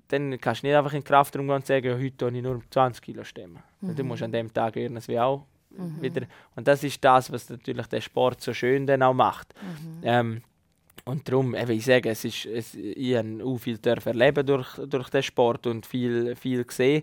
[0.09, 2.63] dann kannst du nicht einfach in den Kraftraum gehen und sagen, heute tue ich nur
[2.71, 3.63] 20 Kilo stemmen.
[3.81, 3.97] Mhm.
[3.97, 6.03] Du musst an dem Tag irgendwie auch mhm.
[6.03, 6.27] wieder.
[6.57, 9.55] Und das ist das, was natürlich der Sport so schön dann auch macht.
[9.63, 10.01] Mhm.
[10.03, 10.43] Ähm,
[11.05, 15.09] und darum, eben, ich sage, es ist, es, ich habe auch viel erleben durch, durch
[15.09, 17.03] den Sport und viel, viel gesehen.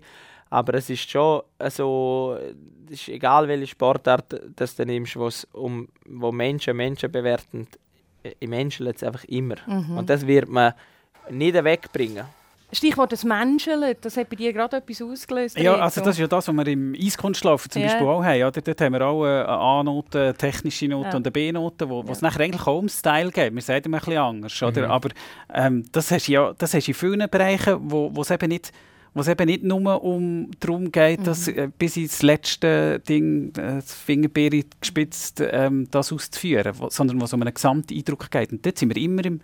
[0.52, 2.38] Aber es ist schon so,
[2.86, 5.17] es ist egal welche Sportart das du nimmst,
[5.54, 7.67] um, wo Menschen Menschen bewerten,
[8.39, 9.56] im Menschen jetzt einfach immer.
[9.65, 9.98] Mhm.
[9.98, 10.74] Und das wird man
[11.32, 12.26] nicht wegbringen.
[12.71, 15.58] Stichwort das Menscheln, das hat bei dir gerade etwas ausgelöst.
[15.58, 17.91] Ja, also das ist ja das, was wir im Eiskunstlaufen zum yeah.
[17.91, 18.43] Beispiel auch haben.
[18.43, 18.62] Oder?
[18.62, 21.15] Dort haben wir auch eine A-Note, eine technische Note ja.
[21.15, 22.12] und eine B-Note, wo, wo ja.
[22.12, 23.54] es nachher eigentlich auch um Style geht.
[23.54, 24.63] Wir sagen immer ein bisschen anders.
[24.63, 24.86] Oder?
[24.86, 24.91] Mhm.
[24.91, 25.10] Aber
[25.54, 28.71] ähm, das hast du ja das hast in vielen Bereichen, wo, wo es eben nicht
[29.13, 31.23] wo es eben nicht nur um darum geht, mhm.
[31.23, 37.21] dass äh, bis ins letzte Ding, äh, das Fingerbeere gespitzt, ähm, das auszuführen, wo, sondern
[37.21, 38.51] wo es um einen Gesamteindruck geht.
[38.51, 39.39] Und dort sind wir immer im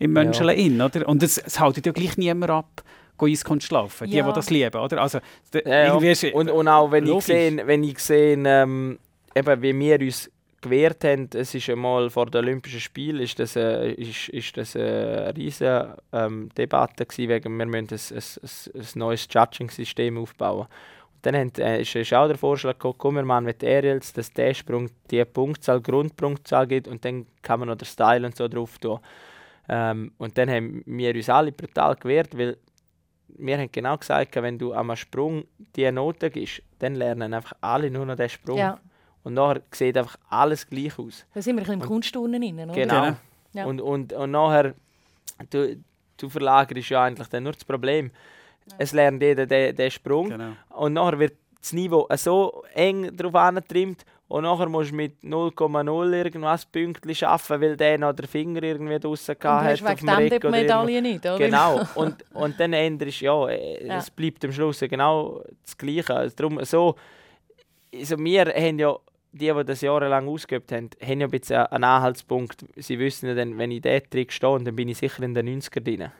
[0.00, 0.52] im Menschen ja.
[0.52, 1.06] in, oder?
[1.06, 2.82] Und es, es hält ja gleich niemand ab,
[3.18, 3.86] Eiskunst ja.
[4.00, 5.02] die, die das lieben, oder?
[5.02, 5.20] Also,
[5.52, 7.28] ja, und, und auch wenn logisch.
[7.28, 8.98] ich sehe, wenn ich sehe ähm,
[9.34, 10.30] eben, wie wir uns
[10.62, 14.74] gewehrt haben, es ist einmal vor den Olympischen Spielen, ist das, äh, ist, ist das
[14.74, 20.66] eine riesige ähm, Debatte gewesen, wegen wir müssen ein, ein, ein neues Judging-System aufbauen.
[20.66, 24.14] Und dann haben, äh, ist, ist auch der Vorschlag gekommen, komm, wir machen mit Aerials,
[24.14, 28.36] dass der Sprung die Punktzahl, Grundpunktzahl gibt und dann kann man noch den Style und
[28.36, 28.98] so drauf tun.
[29.72, 32.56] Ähm, und dann haben wir uns alle brutal gewehrt, weil
[33.28, 35.44] wir haben genau gesagt, wenn du am Sprung
[35.76, 38.58] diese Note gibst, dann lernen einfach alle nur noch diesen Sprung.
[38.58, 38.80] Ja.
[39.22, 41.24] Und nachher sieht einfach alles gleich aus.
[41.34, 42.80] Da sind wir ein bisschen im Kunstturnen rein, oder?
[42.80, 43.16] Genau.
[43.52, 43.64] Ja.
[43.64, 44.74] Und, und, und nachher,
[45.50, 45.76] du,
[46.16, 48.10] du verlagerst ja eigentlich dann nur das Problem.
[48.66, 48.76] Ja.
[48.78, 50.30] Es lernt jeder den, den Sprung.
[50.30, 50.52] Genau.
[50.70, 56.12] Und nachher wird das Niveau so eng darauf antrimmt und nachher musst du mit 0,0
[56.12, 60.00] irgendwas Pünktchen arbeiten, weil der noch den Finger irgendwie draussen hast hat.
[60.00, 61.36] wegen dem die Medaille nicht, oder?
[61.36, 63.98] Genau, und, und dann änderst du, ja, Ja.
[63.98, 66.14] es bleibt am Schluss genau das Gleiche.
[66.14, 66.94] Also darum, so,
[67.92, 68.96] also wir haben ja,
[69.32, 72.64] die, die das jahrelang ausgeübt haben, haben ja ein bisschen einen Anhaltspunkt.
[72.76, 75.60] Sie wissen ja dann, wenn ich diesen Trick stehe, dann bin ich sicher in den
[75.60, 76.12] 90er drin.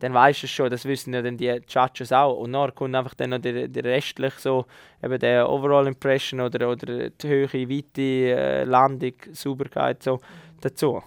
[0.00, 2.36] Dann weißt du es schon, das wissen ja dann die Judges auch.
[2.38, 4.66] Und dann kommt einfach dann noch der, der restlich so,
[5.02, 10.20] eben der Overall Impression oder, oder die Höhe, Weite, äh, Landung, Sauberkeit so
[10.60, 11.02] dazu.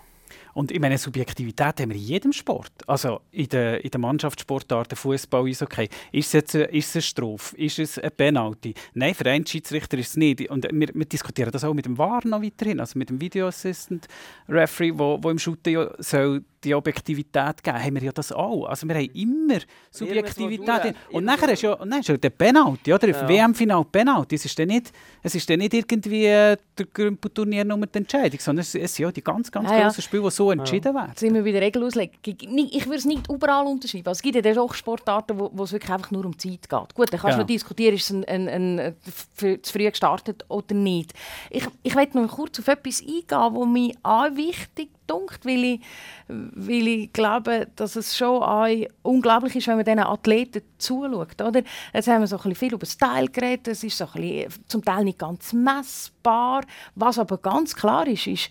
[0.54, 2.72] Und ich meine, Subjektivität haben wir in jedem Sport.
[2.88, 5.90] Also in den in der Mannschaftssportarten, Fußball, Eishockey.
[6.12, 7.58] Ist es jetzt eine, ist es eine Strafe?
[7.58, 8.74] Ist es ein Penalty?
[8.94, 10.50] Nein, für einen Schiedsrichter ist es nicht.
[10.50, 13.48] Und wir, wir diskutieren das auch mit dem VAR noch weiterhin, also mit dem Video
[13.48, 14.08] Assistant
[14.48, 18.66] Referee, wo, wo im Shooting ja soll die Objektivität geben, haben wir ja das auch.
[18.66, 19.60] Also wir haben immer
[19.90, 20.96] Subjektivität.
[21.12, 23.08] Und nachher ist ja, dann ist ja der Penalty, oder?
[23.08, 23.28] Ja.
[23.28, 24.36] WM-Final Penalty.
[24.36, 24.92] Es ist dann nicht,
[25.24, 29.06] es ist dann nicht irgendwie äh, der Grümpelturnier nur die Entscheidung, sondern es, es sind
[29.06, 29.82] ja die ganz, ganz ja.
[29.82, 31.12] grossen Spiele, die so entschieden werden.
[31.16, 32.16] sind wir bei der Regel auslegen.
[32.24, 34.08] Ich würde es nicht überall unterschreiben.
[34.08, 36.96] Also es gibt ja auch Sportarten, wo, wo es wirklich einfach nur um Zeit geht.
[36.96, 37.44] Gut, dann kannst Ja.
[37.44, 38.96] du diskutieren, ist es ein, ein, ein, ein,
[39.36, 41.14] für, zu früh gestartet oder nicht.
[41.50, 45.80] Ich, ich möchte noch kurz auf etwas eingehen, was mir auch wichtig dunkt, weil ich,
[46.28, 48.68] weil ich glaube, dass es schon auch
[49.04, 51.42] unglaublich ist, wenn man diesen Athleten zuschaut.
[51.42, 51.64] Oder?
[51.94, 54.54] Jetzt haben wir so ein bisschen viel über Style geredet, es ist so ein bisschen,
[54.68, 56.64] zum Teil nicht ganz messbar.
[56.96, 58.50] Was aber ganz klar ist, ist,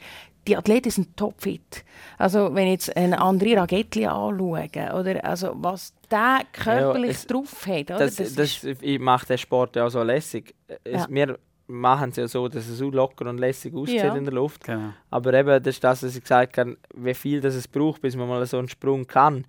[0.48, 1.84] die Athleten sind topfit.
[2.18, 7.66] Also wenn ich jetzt einen André Ragetti anschaue, oder also was der körperlich es- drauf
[7.66, 7.98] hat, oder?
[7.98, 10.54] das, Das das, ist- ich mache den Sport ja auch so lässig.
[10.84, 11.06] Es, Ja.
[11.10, 14.14] Wir machen es ja so, dass es so locker und lässig aussieht Ja.
[14.16, 14.64] in der Luft.
[14.64, 14.92] Genau.
[15.10, 18.16] Aber eben, das ist das, was ich gesagt habe, wie viel das es braucht, bis
[18.16, 19.44] man mal so einen Sprung kann.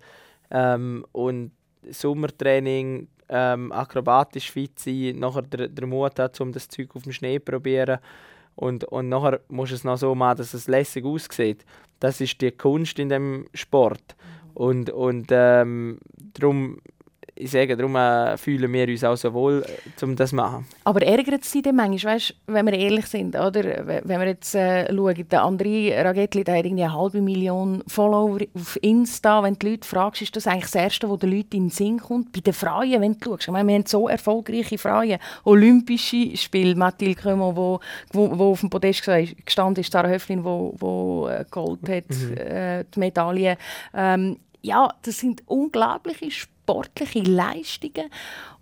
[0.50, 1.50] Ähm, und
[2.12, 7.12] Sommertraining, ähm, akrobatisch fit sein, nachher der, der Mut hat, um das Zeug auf dem
[7.12, 7.98] Schnee zu probieren.
[8.54, 11.64] Und, und nachher musst du es noch so machen, dass es lässig aussieht.
[12.00, 14.16] Das ist die Kunst in dem Sport.
[14.54, 15.98] Und, und ähm,
[16.34, 16.80] darum,
[17.42, 20.64] ich sage, darum äh, fühlen wir uns auch so wohl, äh, um das zu machen.
[20.84, 23.62] Aber ärgert es dich dann manchmal, weißt, wenn wir ehrlich sind, oder?
[23.86, 28.38] Wenn wir jetzt äh, schauen, der André Ragetti der hat irgendwie eine halbe Million Follower
[28.54, 29.42] auf Insta.
[29.42, 31.70] Wenn du die Leute fragst, ist das eigentlich das Erste, was den Leuten in den
[31.70, 32.32] Sinn kommt?
[32.32, 33.42] Bei den Frauen, wenn du schaust.
[33.42, 35.18] Ich meine, wir haben so erfolgreiche Frauen.
[35.44, 37.80] Olympische Spiele, Mathilde Krömer, wo,
[38.12, 39.04] wo, wo auf dem Podest
[39.44, 43.56] gestanden ist, Sarah Höflin, wo, wo äh, geholt hat, äh, die Medaille.
[43.94, 48.10] Ähm, ja, das sind unglaubliche sportliche Leistungen.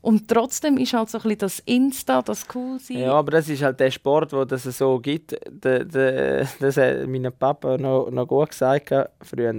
[0.01, 2.99] Und trotzdem ist halt so ein bisschen das Insta, das cool sein.
[2.99, 5.33] Ja, aber das ist halt der Sport, wo das so gibt.
[5.33, 9.55] De, de, das hat mein Papa noch, noch gut gesagt früher.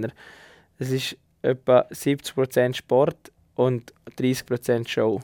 [0.78, 5.20] Es ist etwa 70% Sport und 30% Show.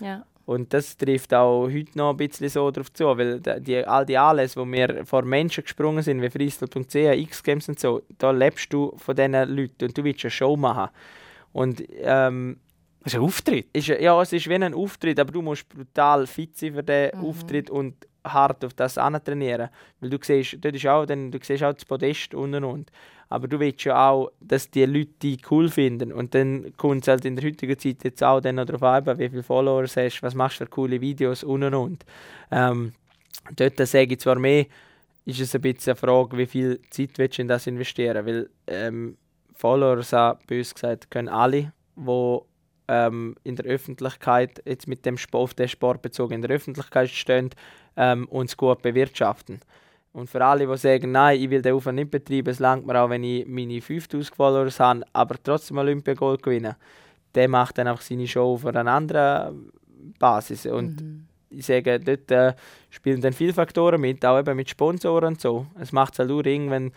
[0.00, 0.24] Ja.
[0.48, 4.06] Und das trifft auch heute noch ein bisschen so darauf zu, weil die, die, all
[4.06, 8.72] die Anlässe, wo wir vor Menschen gesprungen sind, wie Freestyle.ch, X-Games und so, da lebst
[8.72, 10.88] du von diesen Leuten und du willst eine Show machen.
[11.52, 12.56] Und ähm,
[13.04, 13.66] Das ist ein Auftritt.
[13.74, 17.20] ist, ja, es ist wie ein Auftritt, aber du musst brutal fit sein für diesen
[17.20, 19.68] Auftritt und hart auf das trainieren.
[20.00, 22.90] Weil du siehst, dort ist auch, dann, du siehst auch das Podest und und und.
[23.30, 26.12] Aber du willst ja auch, dass die Leute dich cool finden.
[26.12, 29.28] Und dann kommt es halt in der heutigen Zeit jetzt auch dann darauf an, wie
[29.28, 32.04] viele Follower du hast, was machst du für coole Videos und und und.
[32.50, 32.92] Ähm,
[33.54, 34.66] dort sage ich zwar mehr,
[35.26, 38.24] ist es ein bisschen eine Frage, wie viel Zeit willst du in das investieren.
[38.24, 39.18] Weil ähm,
[39.52, 42.38] Follower, so bös gesagt, können alle, die
[42.88, 47.10] ähm, in der Öffentlichkeit, jetzt mit dem Sport, auf den Sport bezogen, in der Öffentlichkeit
[47.10, 47.50] stehen,
[47.96, 49.60] ähm, uns gut bewirtschaften.
[50.18, 53.00] Und für alle, die sagen, nein, ich will den Aufwand nicht betreiben, es langt mir
[53.00, 56.74] auch, wenn ich meine 5000 Followers habe, aber trotzdem Olympiagold gewinnen,
[57.36, 59.70] der macht dann einfach seine Show auf einer anderen
[60.18, 60.66] Basis.
[60.66, 62.54] Und ich sage, dort äh,
[62.90, 65.66] spielen dann viele Faktoren mit, auch eben mit Sponsoren und so.
[65.78, 66.90] Es macht es halt nur Ring, wenn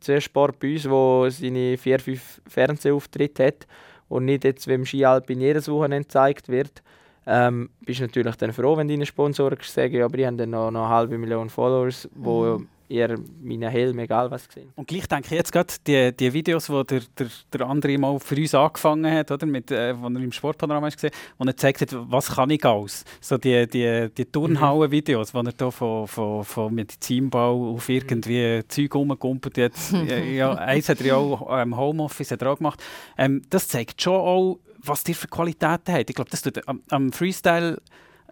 [0.00, 3.66] zuerst Sport bei uns, wo seine vier, fünf Fernsehauftritte hat
[4.10, 6.82] und nicht jetzt, wie im Skialpin jedes Wochenende gezeigt wird,
[7.30, 10.50] ähm, bist du natürlich dann froh, wenn deine Sponsoren sagen, ja, aber ich habe dann
[10.50, 14.72] noch, noch eine halbe Million Followers, wo ihr meine Helm, egal was sehen.
[14.74, 18.18] Und gleich denke ich jetzt gerade, die, die Videos, die der, der, der andere mal
[18.18, 19.46] für uns angefangen hat, oder?
[19.46, 23.04] Mit, äh, wo er im Sportpanorama gesehen wo er gezeigt hat, was kann ich alles.
[23.20, 28.94] So die, die, die Turnhauen-Videos, wo er da von, von, von Medizinbau auf irgendwie Zeug
[28.94, 29.58] rumgumpelt.
[29.58, 32.82] Jetzt, äh, ja, eins hat er ja auch im Homeoffice hat er auch gemacht.
[33.18, 36.08] Ähm, das zeigt schon auch, was dir für Qualitäten hat.
[36.08, 37.80] Ich glaube, das tut am, am Freestyle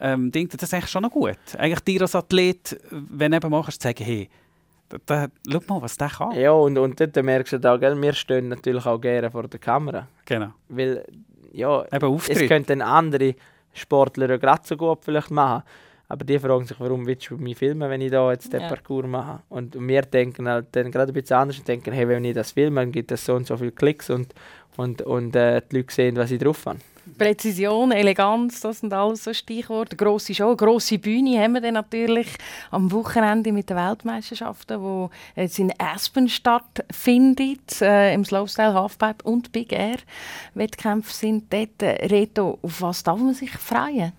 [0.00, 1.38] ähm, Ding, das ist eigentlich schon noch gut.
[1.56, 4.28] Eigentlich dir als Athlet, wenn du eben mal kannst sagen, hey,
[4.88, 6.32] da, da, schau mal, was der kann.
[6.32, 9.58] Ja, und, und dort merkst du auch, gell, wir stehen natürlich auch gerne vor der
[9.58, 10.06] Kamera.
[10.24, 10.52] Genau.
[10.68, 11.04] Weil,
[11.52, 13.34] ja, Eben es könnten andere
[13.72, 15.64] Sportler ja gerade so gut vielleicht machen.
[16.08, 18.68] Aber die fragen sich, warum willst du mich filmen, wenn ich da jetzt den Ja.
[18.68, 19.40] Parcours mache?
[19.48, 22.52] Und wir denken halt dann gerade ein bisschen anders und denken, hey, wenn ich das
[22.52, 24.32] filme, dann gibt es so und so viele Klicks und,
[24.76, 26.78] und, und äh, die Leute sehen, was ich drauf habe.
[27.18, 29.96] Präzision, Eleganz, das sind alles so Stichworte.
[29.96, 32.26] Grosse Show, grosse Bühne haben wir dann natürlich
[32.70, 39.52] am Wochenende mit den Weltmeisterschaften, wo jetzt in Aspen stattfindet, äh, im Slopestyle, Halfpipe und
[39.52, 39.98] Big Air
[40.54, 41.80] Wettkämpfe sind dort.
[41.82, 44.12] Äh, Reto, auf was darf man sich freuen?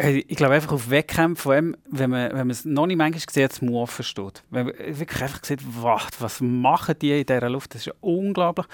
[0.00, 3.20] Ich glaube einfach auf Wettkämpfe, vor allem, wenn man, wenn man es noch nicht manchmal
[3.28, 4.44] sieht, das Move versteht.
[4.50, 7.94] Wenn man wirklich einfach sieht, was, was machen die in dieser Luft, das ist ja
[8.00, 8.66] unglaublich.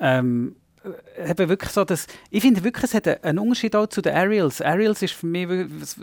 [0.00, 0.56] Ähm,
[1.16, 4.62] äh, wirklich so, dass, ich finde wirklich, es hat einen- Unterschied auch zu den Aerials.
[4.62, 5.46] Aerials ist für mich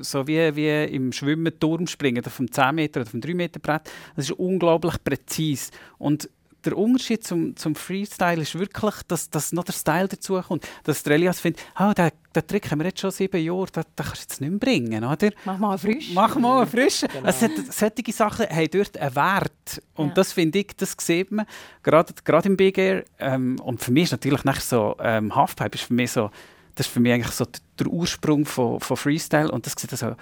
[0.01, 3.89] so wie, wie im Schwimmen, Turmspringen, oder vom 10 Meter oder vom 3 Meter Brett.
[4.15, 5.71] Das ist unglaublich präzise.
[5.97, 6.29] Und
[6.69, 10.67] der Unterschied zum, zum Freestyle ist wirklich, dass, dass noch der Style dazu kommt.
[10.83, 13.83] Dass der Elias findet, oh, den, den Trick haben wir jetzt schon sieben Jahre, den,
[13.83, 15.29] den kannst du jetzt nicht mehr bringen, oder?
[15.45, 16.11] Mach mal frisch.
[16.13, 17.09] Mach mal einen frischen.
[17.23, 19.81] Es hat, solche Sachen haben dort einen Wert.
[19.95, 20.13] Und Ja.
[20.15, 21.45] das finde ich, das sieht man,
[21.83, 23.03] gerade, gerade im Big Air.
[23.19, 26.29] Ähm, und für mich ist natürlich nachher so, ähm, Halfpipe ist für mich so,
[26.75, 27.45] das ist für mich eigentlich so
[27.79, 29.51] der, Ursprung von, von Freestyle.
[29.51, 30.15] Und das sieht also,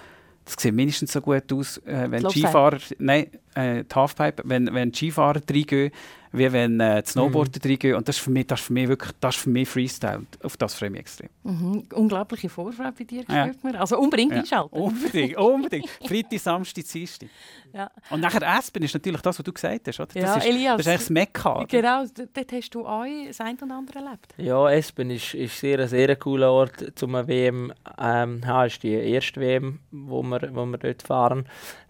[0.44, 2.28] das sieht mindestens so gut aus, äh, wenn.
[2.30, 3.26] Skifahrer, nein,
[3.56, 5.90] äh, die Halfpipe, wenn, wenn die Skifahrer reingehen,
[6.32, 7.94] wie wenn äh, die Snowboarder reingehen.
[7.96, 10.26] Und das ist für mich, das ist für mich wirklich, das ist für mich Freestyle.
[10.42, 11.28] Auf das freue ich mich extrem.
[11.44, 11.84] Mhm.
[11.94, 13.50] Unglaubliche Vorfreude bei dir, Ja.
[13.62, 13.76] man.
[13.76, 14.76] Also unbedingt Ja, einschalten.
[14.76, 15.88] Unbedingt, unbedingt.
[16.06, 17.28] Freitag, Samstag, Dienstag.
[17.72, 17.90] Ja.
[18.10, 19.98] Und nachher Aspen ist natürlich das, was du gesagt hast.
[20.00, 20.08] Oder?
[20.12, 20.76] Das, Ja, ist, Elias.
[20.76, 21.56] das ist eigentlich das Mekka.
[21.56, 21.66] oder?
[21.66, 22.04] Genau,
[22.34, 24.34] dort hast du auch das ein und andere erlebt.
[24.36, 28.66] Ja, Espen ist, ist sehr, ein sehr cooler Ort zum WM ähm, haben.
[28.66, 31.46] ist die erste WM, wo wir, wo wir dort fahren.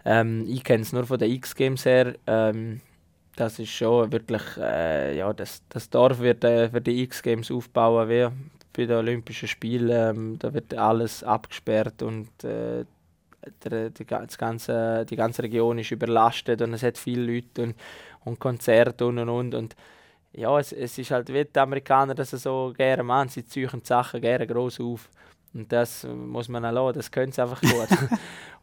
[0.07, 2.15] Ähm, ich kenne es nur von den X-Games her.
[2.27, 2.79] Ähm,
[3.35, 8.07] das ist schon wirklich, äh, ja, das, das Dorf wird äh, für die X-Games aufbauen
[8.07, 8.27] wie
[8.73, 9.89] bei den Olympischen Spielen.
[9.91, 12.85] Ähm, da wird alles abgesperrt und äh,
[13.65, 17.75] der, die, das ganze, die ganze Region ist überlastet und es hat viele Leute und,
[18.23, 19.55] und Konzerte und und und.
[19.55, 19.75] und
[20.33, 23.29] ja, es, es ist halt wie die Amerikaner das so gerne machen.
[23.29, 25.09] Sie ziehen die Sachen gerne groß auf.
[25.53, 27.89] Und das muss man auch lassen, das können sie einfach gut.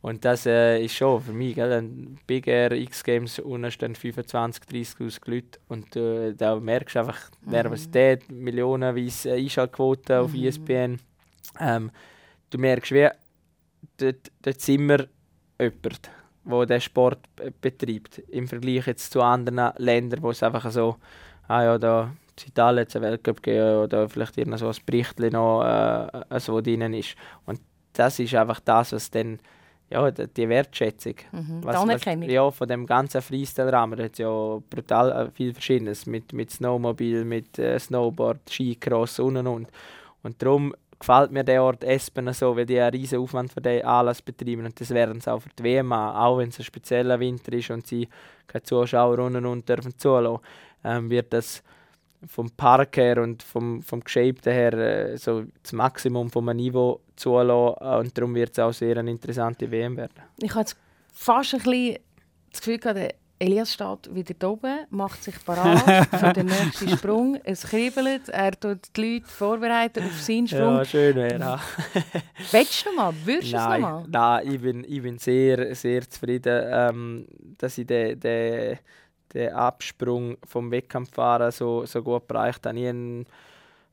[0.05, 4.65] Und das äh, ist schon für mich, gell, ein Big Air X-Games, unten stehen 25,
[4.65, 5.59] 30'000 Leute.
[5.69, 11.01] Und äh, da merkst du einfach Nervosität, millionenweise Einschaltquoten auf E ESPN.
[11.59, 11.91] Ähm,
[12.51, 13.09] du merkst, wie
[13.97, 15.09] dort, dort sind wir
[15.59, 16.11] jemand,
[16.45, 17.21] der diesen Sport
[17.63, 18.19] betreibt.
[18.29, 20.97] Im Vergleich jetzt zu anderen Ländern, wo es einfach so,
[21.49, 25.19] ah ja, da in Italien es einen Weltcup gegeben oder vielleicht irgend so ein Bericht
[25.19, 27.17] noch äh, so drin ist.
[27.47, 27.63] Und
[27.95, 29.39] das ist einfach das, was dann,
[29.95, 31.15] ja, die Wertschätzung.
[31.33, 31.61] Mhm.
[31.61, 32.29] Die Was, was, Anerkennung.
[32.29, 34.03] ja, von dem ganzen Freestyle-Rahmen.
[34.03, 36.07] Hat ja brutal äh, viel Verschiedenes.
[36.07, 39.69] Mit, mit Snowmobil, mit äh, Snowboard, Skicross und und und.
[40.23, 43.85] Und darum gefällt mir der Ort Espen so, weil die einen riesen Aufwand für den
[43.85, 44.65] Anlass betreiben.
[44.65, 46.17] Und das werden sie auch für die WM machen.
[46.17, 48.09] Auch wenn es ein spezieller Winter ist und sie
[48.47, 50.43] keine Zuschauer und und dürfen zulassen,
[50.83, 51.63] ähm, wird das
[52.27, 57.77] vom Park her und vom, vom Geshapten her äh, so das Maximum vom Niveau zulassen.
[58.01, 60.23] Und darum wird es auch sehr eine interessante WM werden.
[60.39, 60.77] Ich habe jetzt
[61.13, 61.99] fast ein bisschen
[62.51, 67.39] das Gefühl gehabt, Elias steht wieder da oben, macht sich parat für den nächsten Sprung.
[67.43, 70.77] Es kribbelt, er tut die Leute vorbereiten auf seinen Sprung.
[70.77, 71.41] Ja, schön wäre.
[71.41, 71.61] ja.
[72.53, 73.15] Willst du noch mal?
[73.25, 77.27] Würdest du es noch Nein, ich, bin, ich bin sehr, sehr zufrieden, ähm,
[77.59, 78.79] dass ich den, den,
[79.35, 82.65] den Absprung vom Wettkampffahren so, so gut bereicht.
[82.67, 83.25] Ich habe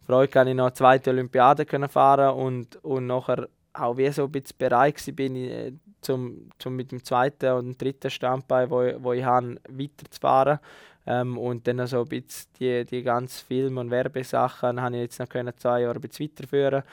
[0.06, 4.26] Freude, kann ich noch eine zweite Olympiade können fahren und, und nachher auch wie so
[4.26, 8.82] ein bisschen bereit gewesen bin, ich, zum, zum mit dem zweiten und dritten Standbein, wo,
[8.82, 10.60] ich- wo ich habe, weiterzufahren.
[11.08, 15.20] Ähm, und dann so ein bisschen die, die ganzen Film- und Werbesachen habe ich jetzt
[15.20, 16.84] noch können zwei Jahre ein bisschen weiterführen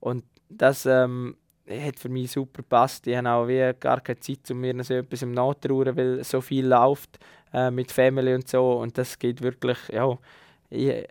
[0.00, 1.36] und das ähm,
[1.68, 3.06] hat für mich super gepasst.
[3.06, 6.40] Ich habe auch wie gar keine Zeit, um mir so etwas im Nachtrauern, weil so
[6.40, 7.18] viel läuft
[7.52, 8.72] äh, mit Family und so.
[8.72, 10.16] Und das geht wirklich, ja,
[10.70, 11.06] ich,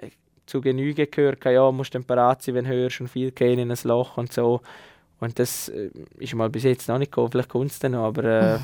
[0.46, 3.72] zu Genüge gehört, ja, musst dann parat sein, wenn du hörst und viel gehen in
[3.72, 4.62] ein Loch und so.
[5.20, 5.90] Und das äh,
[6.20, 8.60] ist mal bis jetzt noch nicht gekommen, vielleicht kommt es dann noch, aber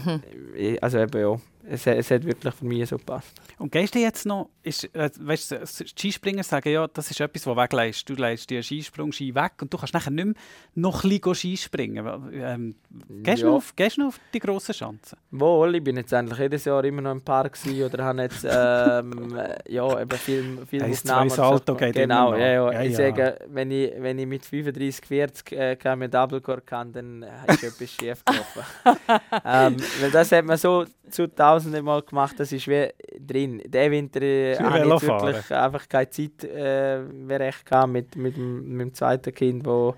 [0.56, 3.32] äh, also eben, ja, es, es hat wirklich für mich so gepasst.
[3.58, 5.56] Und gehst du jetzt noch, ist, äh, weißt,
[5.96, 8.10] Skispringer sagen ja, das ist etwas, das wegleist.
[8.10, 10.34] Du leistest dir Skisprung, Ski weg und du kannst nachher nicht mehr
[10.76, 12.06] noch ein bisschen Skispringen.
[12.34, 12.76] Ähm,
[13.22, 13.50] gehst, ja.
[13.50, 15.18] du auf, gehst du auf die grossen Chancen?
[15.32, 19.38] Wohl, ich bin jetzt endlich jedes Jahr immer noch im Park oder habe jetzt ähm,
[19.38, 21.30] äh, ja, eben Film, Filmaufnahmen.
[21.30, 25.06] Hey, Salto geht genau, ja, ja, ja, Ich sage, wenn ich, wenn ich mit 35,
[25.06, 28.64] 40 äh, keinen Doublecore kann, dann ist etwas schief gelaufen.
[29.46, 32.88] ähm, weil das hat man so 2000 tausende Mal gemacht, das ist wie
[33.20, 33.62] drin.
[33.66, 38.38] Der Winter äh, habe ich wirklich einfach keine Zeit äh, mehr recht gehabt mit, mit,
[38.38, 39.96] mit, dem zweiten Kind, wo,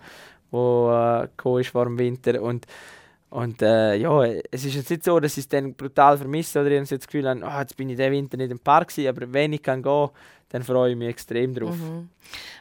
[0.50, 2.66] wo äh, ist vor dem Winter und
[3.30, 6.70] und äh, ja, es ist jetzt nicht so, dass ich es dann brutal vermisse oder
[6.72, 9.08] ich jetzt das Gefühl habe, oh, jetzt bin ich den Winter nicht im Park gewesen,
[9.08, 10.10] aber wenn ich kann gehen
[10.52, 11.76] dann freue ich mich extrem drauf.
[11.76, 12.10] Mhm.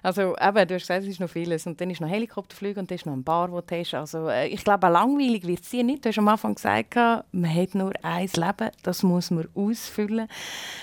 [0.03, 1.67] Also eben, du hast gesagt, es ist noch vieles.
[1.67, 3.95] Und dann ist noch Helikopterflüge und dann ist noch ein Bar, wo du hast.
[3.95, 6.05] Also äh, ich glaube, langweilig wird es dir nicht.
[6.05, 10.29] Du hast am Anfang gesagt, man hat nur ein Leben, das muss man ausfüllen.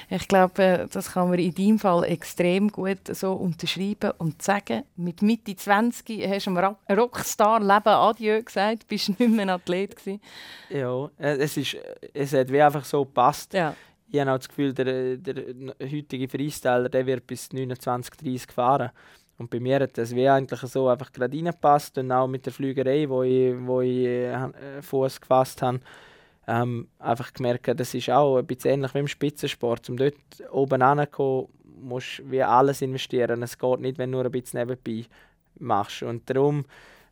[0.09, 4.83] Ich glaube, äh, das kann man in deinem Fall extrem gut so unterschreiben und sagen.
[4.97, 10.21] Mit Mitte 20 hast du einem Rockstar-Leben Adieu gesagt, bist nicht mehr ein Athlet gewesen.
[10.69, 11.77] Ja, äh, es, ist,
[12.13, 13.53] es hat wie einfach so gepasst.
[13.53, 13.75] Ja
[14.09, 15.35] ich habe auch das Gefühl, der, der
[15.81, 18.91] heutige Freestyler der wird bis 29, 30 fahren.
[19.37, 22.53] Und bei mir hat das wie eigentlich so einfach gerade reingepasst und auch mit der
[22.53, 25.79] Flügerei, wo ich, wo ich äh, Fuß gefasst habe,
[26.47, 29.89] ähm, einfach gemerkt, das ist auch ein bisschen ähnlich wie im Spitzensport.
[29.89, 30.15] Um dort
[30.49, 31.49] oben anzukommen,
[31.81, 33.43] musst du wie alles investieren.
[33.43, 35.05] Es geht nicht, wenn du nur ein bisschen nebenbei
[35.59, 36.01] machst.
[36.03, 36.65] Und darum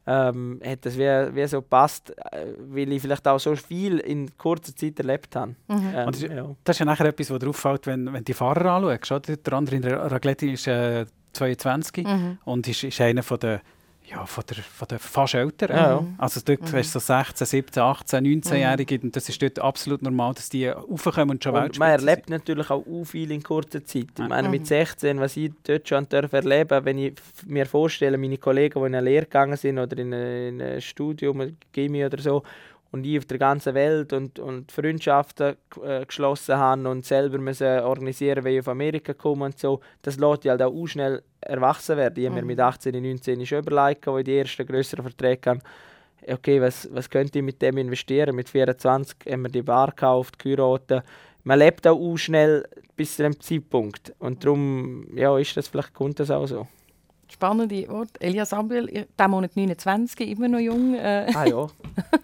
[0.08, 4.38] ähm, hat das wie, wie so gepasst, äh, weil ich vielleicht auch so viel in
[4.38, 5.56] kurzer Zeit erlebt habe.
[5.68, 5.94] Mhm.
[5.96, 6.56] Ähm, das, ist, ja.
[6.64, 9.28] das, ist ja nachher etwas, was dir auffällt, wenn, wenn du die Fahrer anschaust.
[9.28, 12.38] Der andere in der Ragletti ist äh, 22 mhm.
[12.46, 13.62] und ist, ist einer von der
[14.10, 15.76] ja, von der, von der fast Älteren.
[15.76, 16.06] Ja, ja.
[16.18, 16.78] Also dort mhm.
[16.78, 19.04] hast du so 16, 17, 18, 19-Jährige mhm.
[19.06, 22.38] und das ist dort absolut normal, dass die raufkommen und schon und Man erlebt sind.
[22.38, 24.08] natürlich auch viel in kurzer Zeit.
[24.18, 25.22] Ich meine, mit 16, mhm.
[25.22, 27.14] was ich dort schon erleben darf, wenn ich
[27.46, 31.58] mir vorstelle, meine Kollegen, die in eine Lehre gegangen sind oder in, in ein Studium,
[31.74, 32.44] Chemie oder so,
[32.96, 37.80] und ich auf der ganzen Welt und, und Freundschaften äh, geschlossen habe und selber müssen
[37.82, 41.98] organisieren, wie ich auf Amerika komme und so, das lässt ich halt auch schnell erwachsen
[41.98, 42.18] werden.
[42.18, 42.48] Ich habe mir mhm.
[42.48, 45.60] mit 18, 19 schon überlegt, wo ich die ersten größeren Verträge habe,
[46.28, 48.36] okay, was, was könnte ich mit dem investieren?
[48.36, 51.04] Mit 24 haben wir die Bar gekauft, geheiratet.
[51.44, 52.66] Man lebt auch schnell
[52.96, 54.14] bis zu einem Zeitpunkt.
[54.20, 56.68] Und darum ja, ist das vielleicht kommt das auch so.
[57.28, 58.12] Spannende Wort.
[58.20, 60.94] Elias Abel, der Monat 29, immer noch jung.
[60.94, 61.32] Äh.
[61.34, 61.68] Ah ja.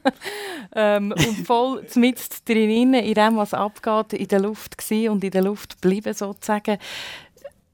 [0.76, 5.32] ähm, und voll mitten drin, in dem, was abgeht, in der Luft war und in
[5.32, 6.78] der Luft bleiben sozusagen.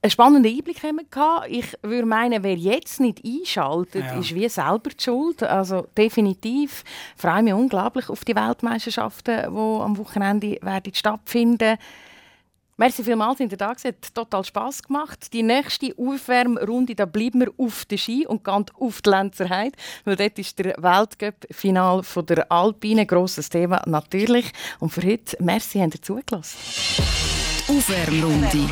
[0.02, 1.48] Einen spannenden Einblick haben wir.
[1.50, 4.20] Ich würde meinen, wer jetzt nicht einschaltet, ja.
[4.20, 5.42] ist wie selber die Schuld.
[5.42, 6.84] Also definitiv
[7.16, 11.80] freue mich unglaublich auf die Weltmeisterschaften, die am Wochenende werden stattfinden werden.
[12.80, 13.78] Merci vielmals, in der Tag.
[13.78, 15.34] Es hat total Spass gemacht.
[15.34, 19.76] Die nächste Aufwärmrunde, da bleiben wir auf der Ski und gehen auf die Lenzerheide,
[20.06, 23.08] weil dort ist der Weltcup-Final der Alpine.
[23.08, 24.52] Grosses Thema natürlich.
[24.80, 27.37] Und für heute, merci, habt ihr zugelassen.
[27.68, 28.70] Aufwärmrunde.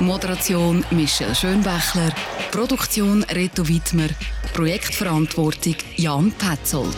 [0.00, 2.12] Moderation Michelle Schönbächler.
[2.50, 4.08] Produktion Reto Wittmer.
[4.54, 6.96] Projektverantwortung Jan Petzold.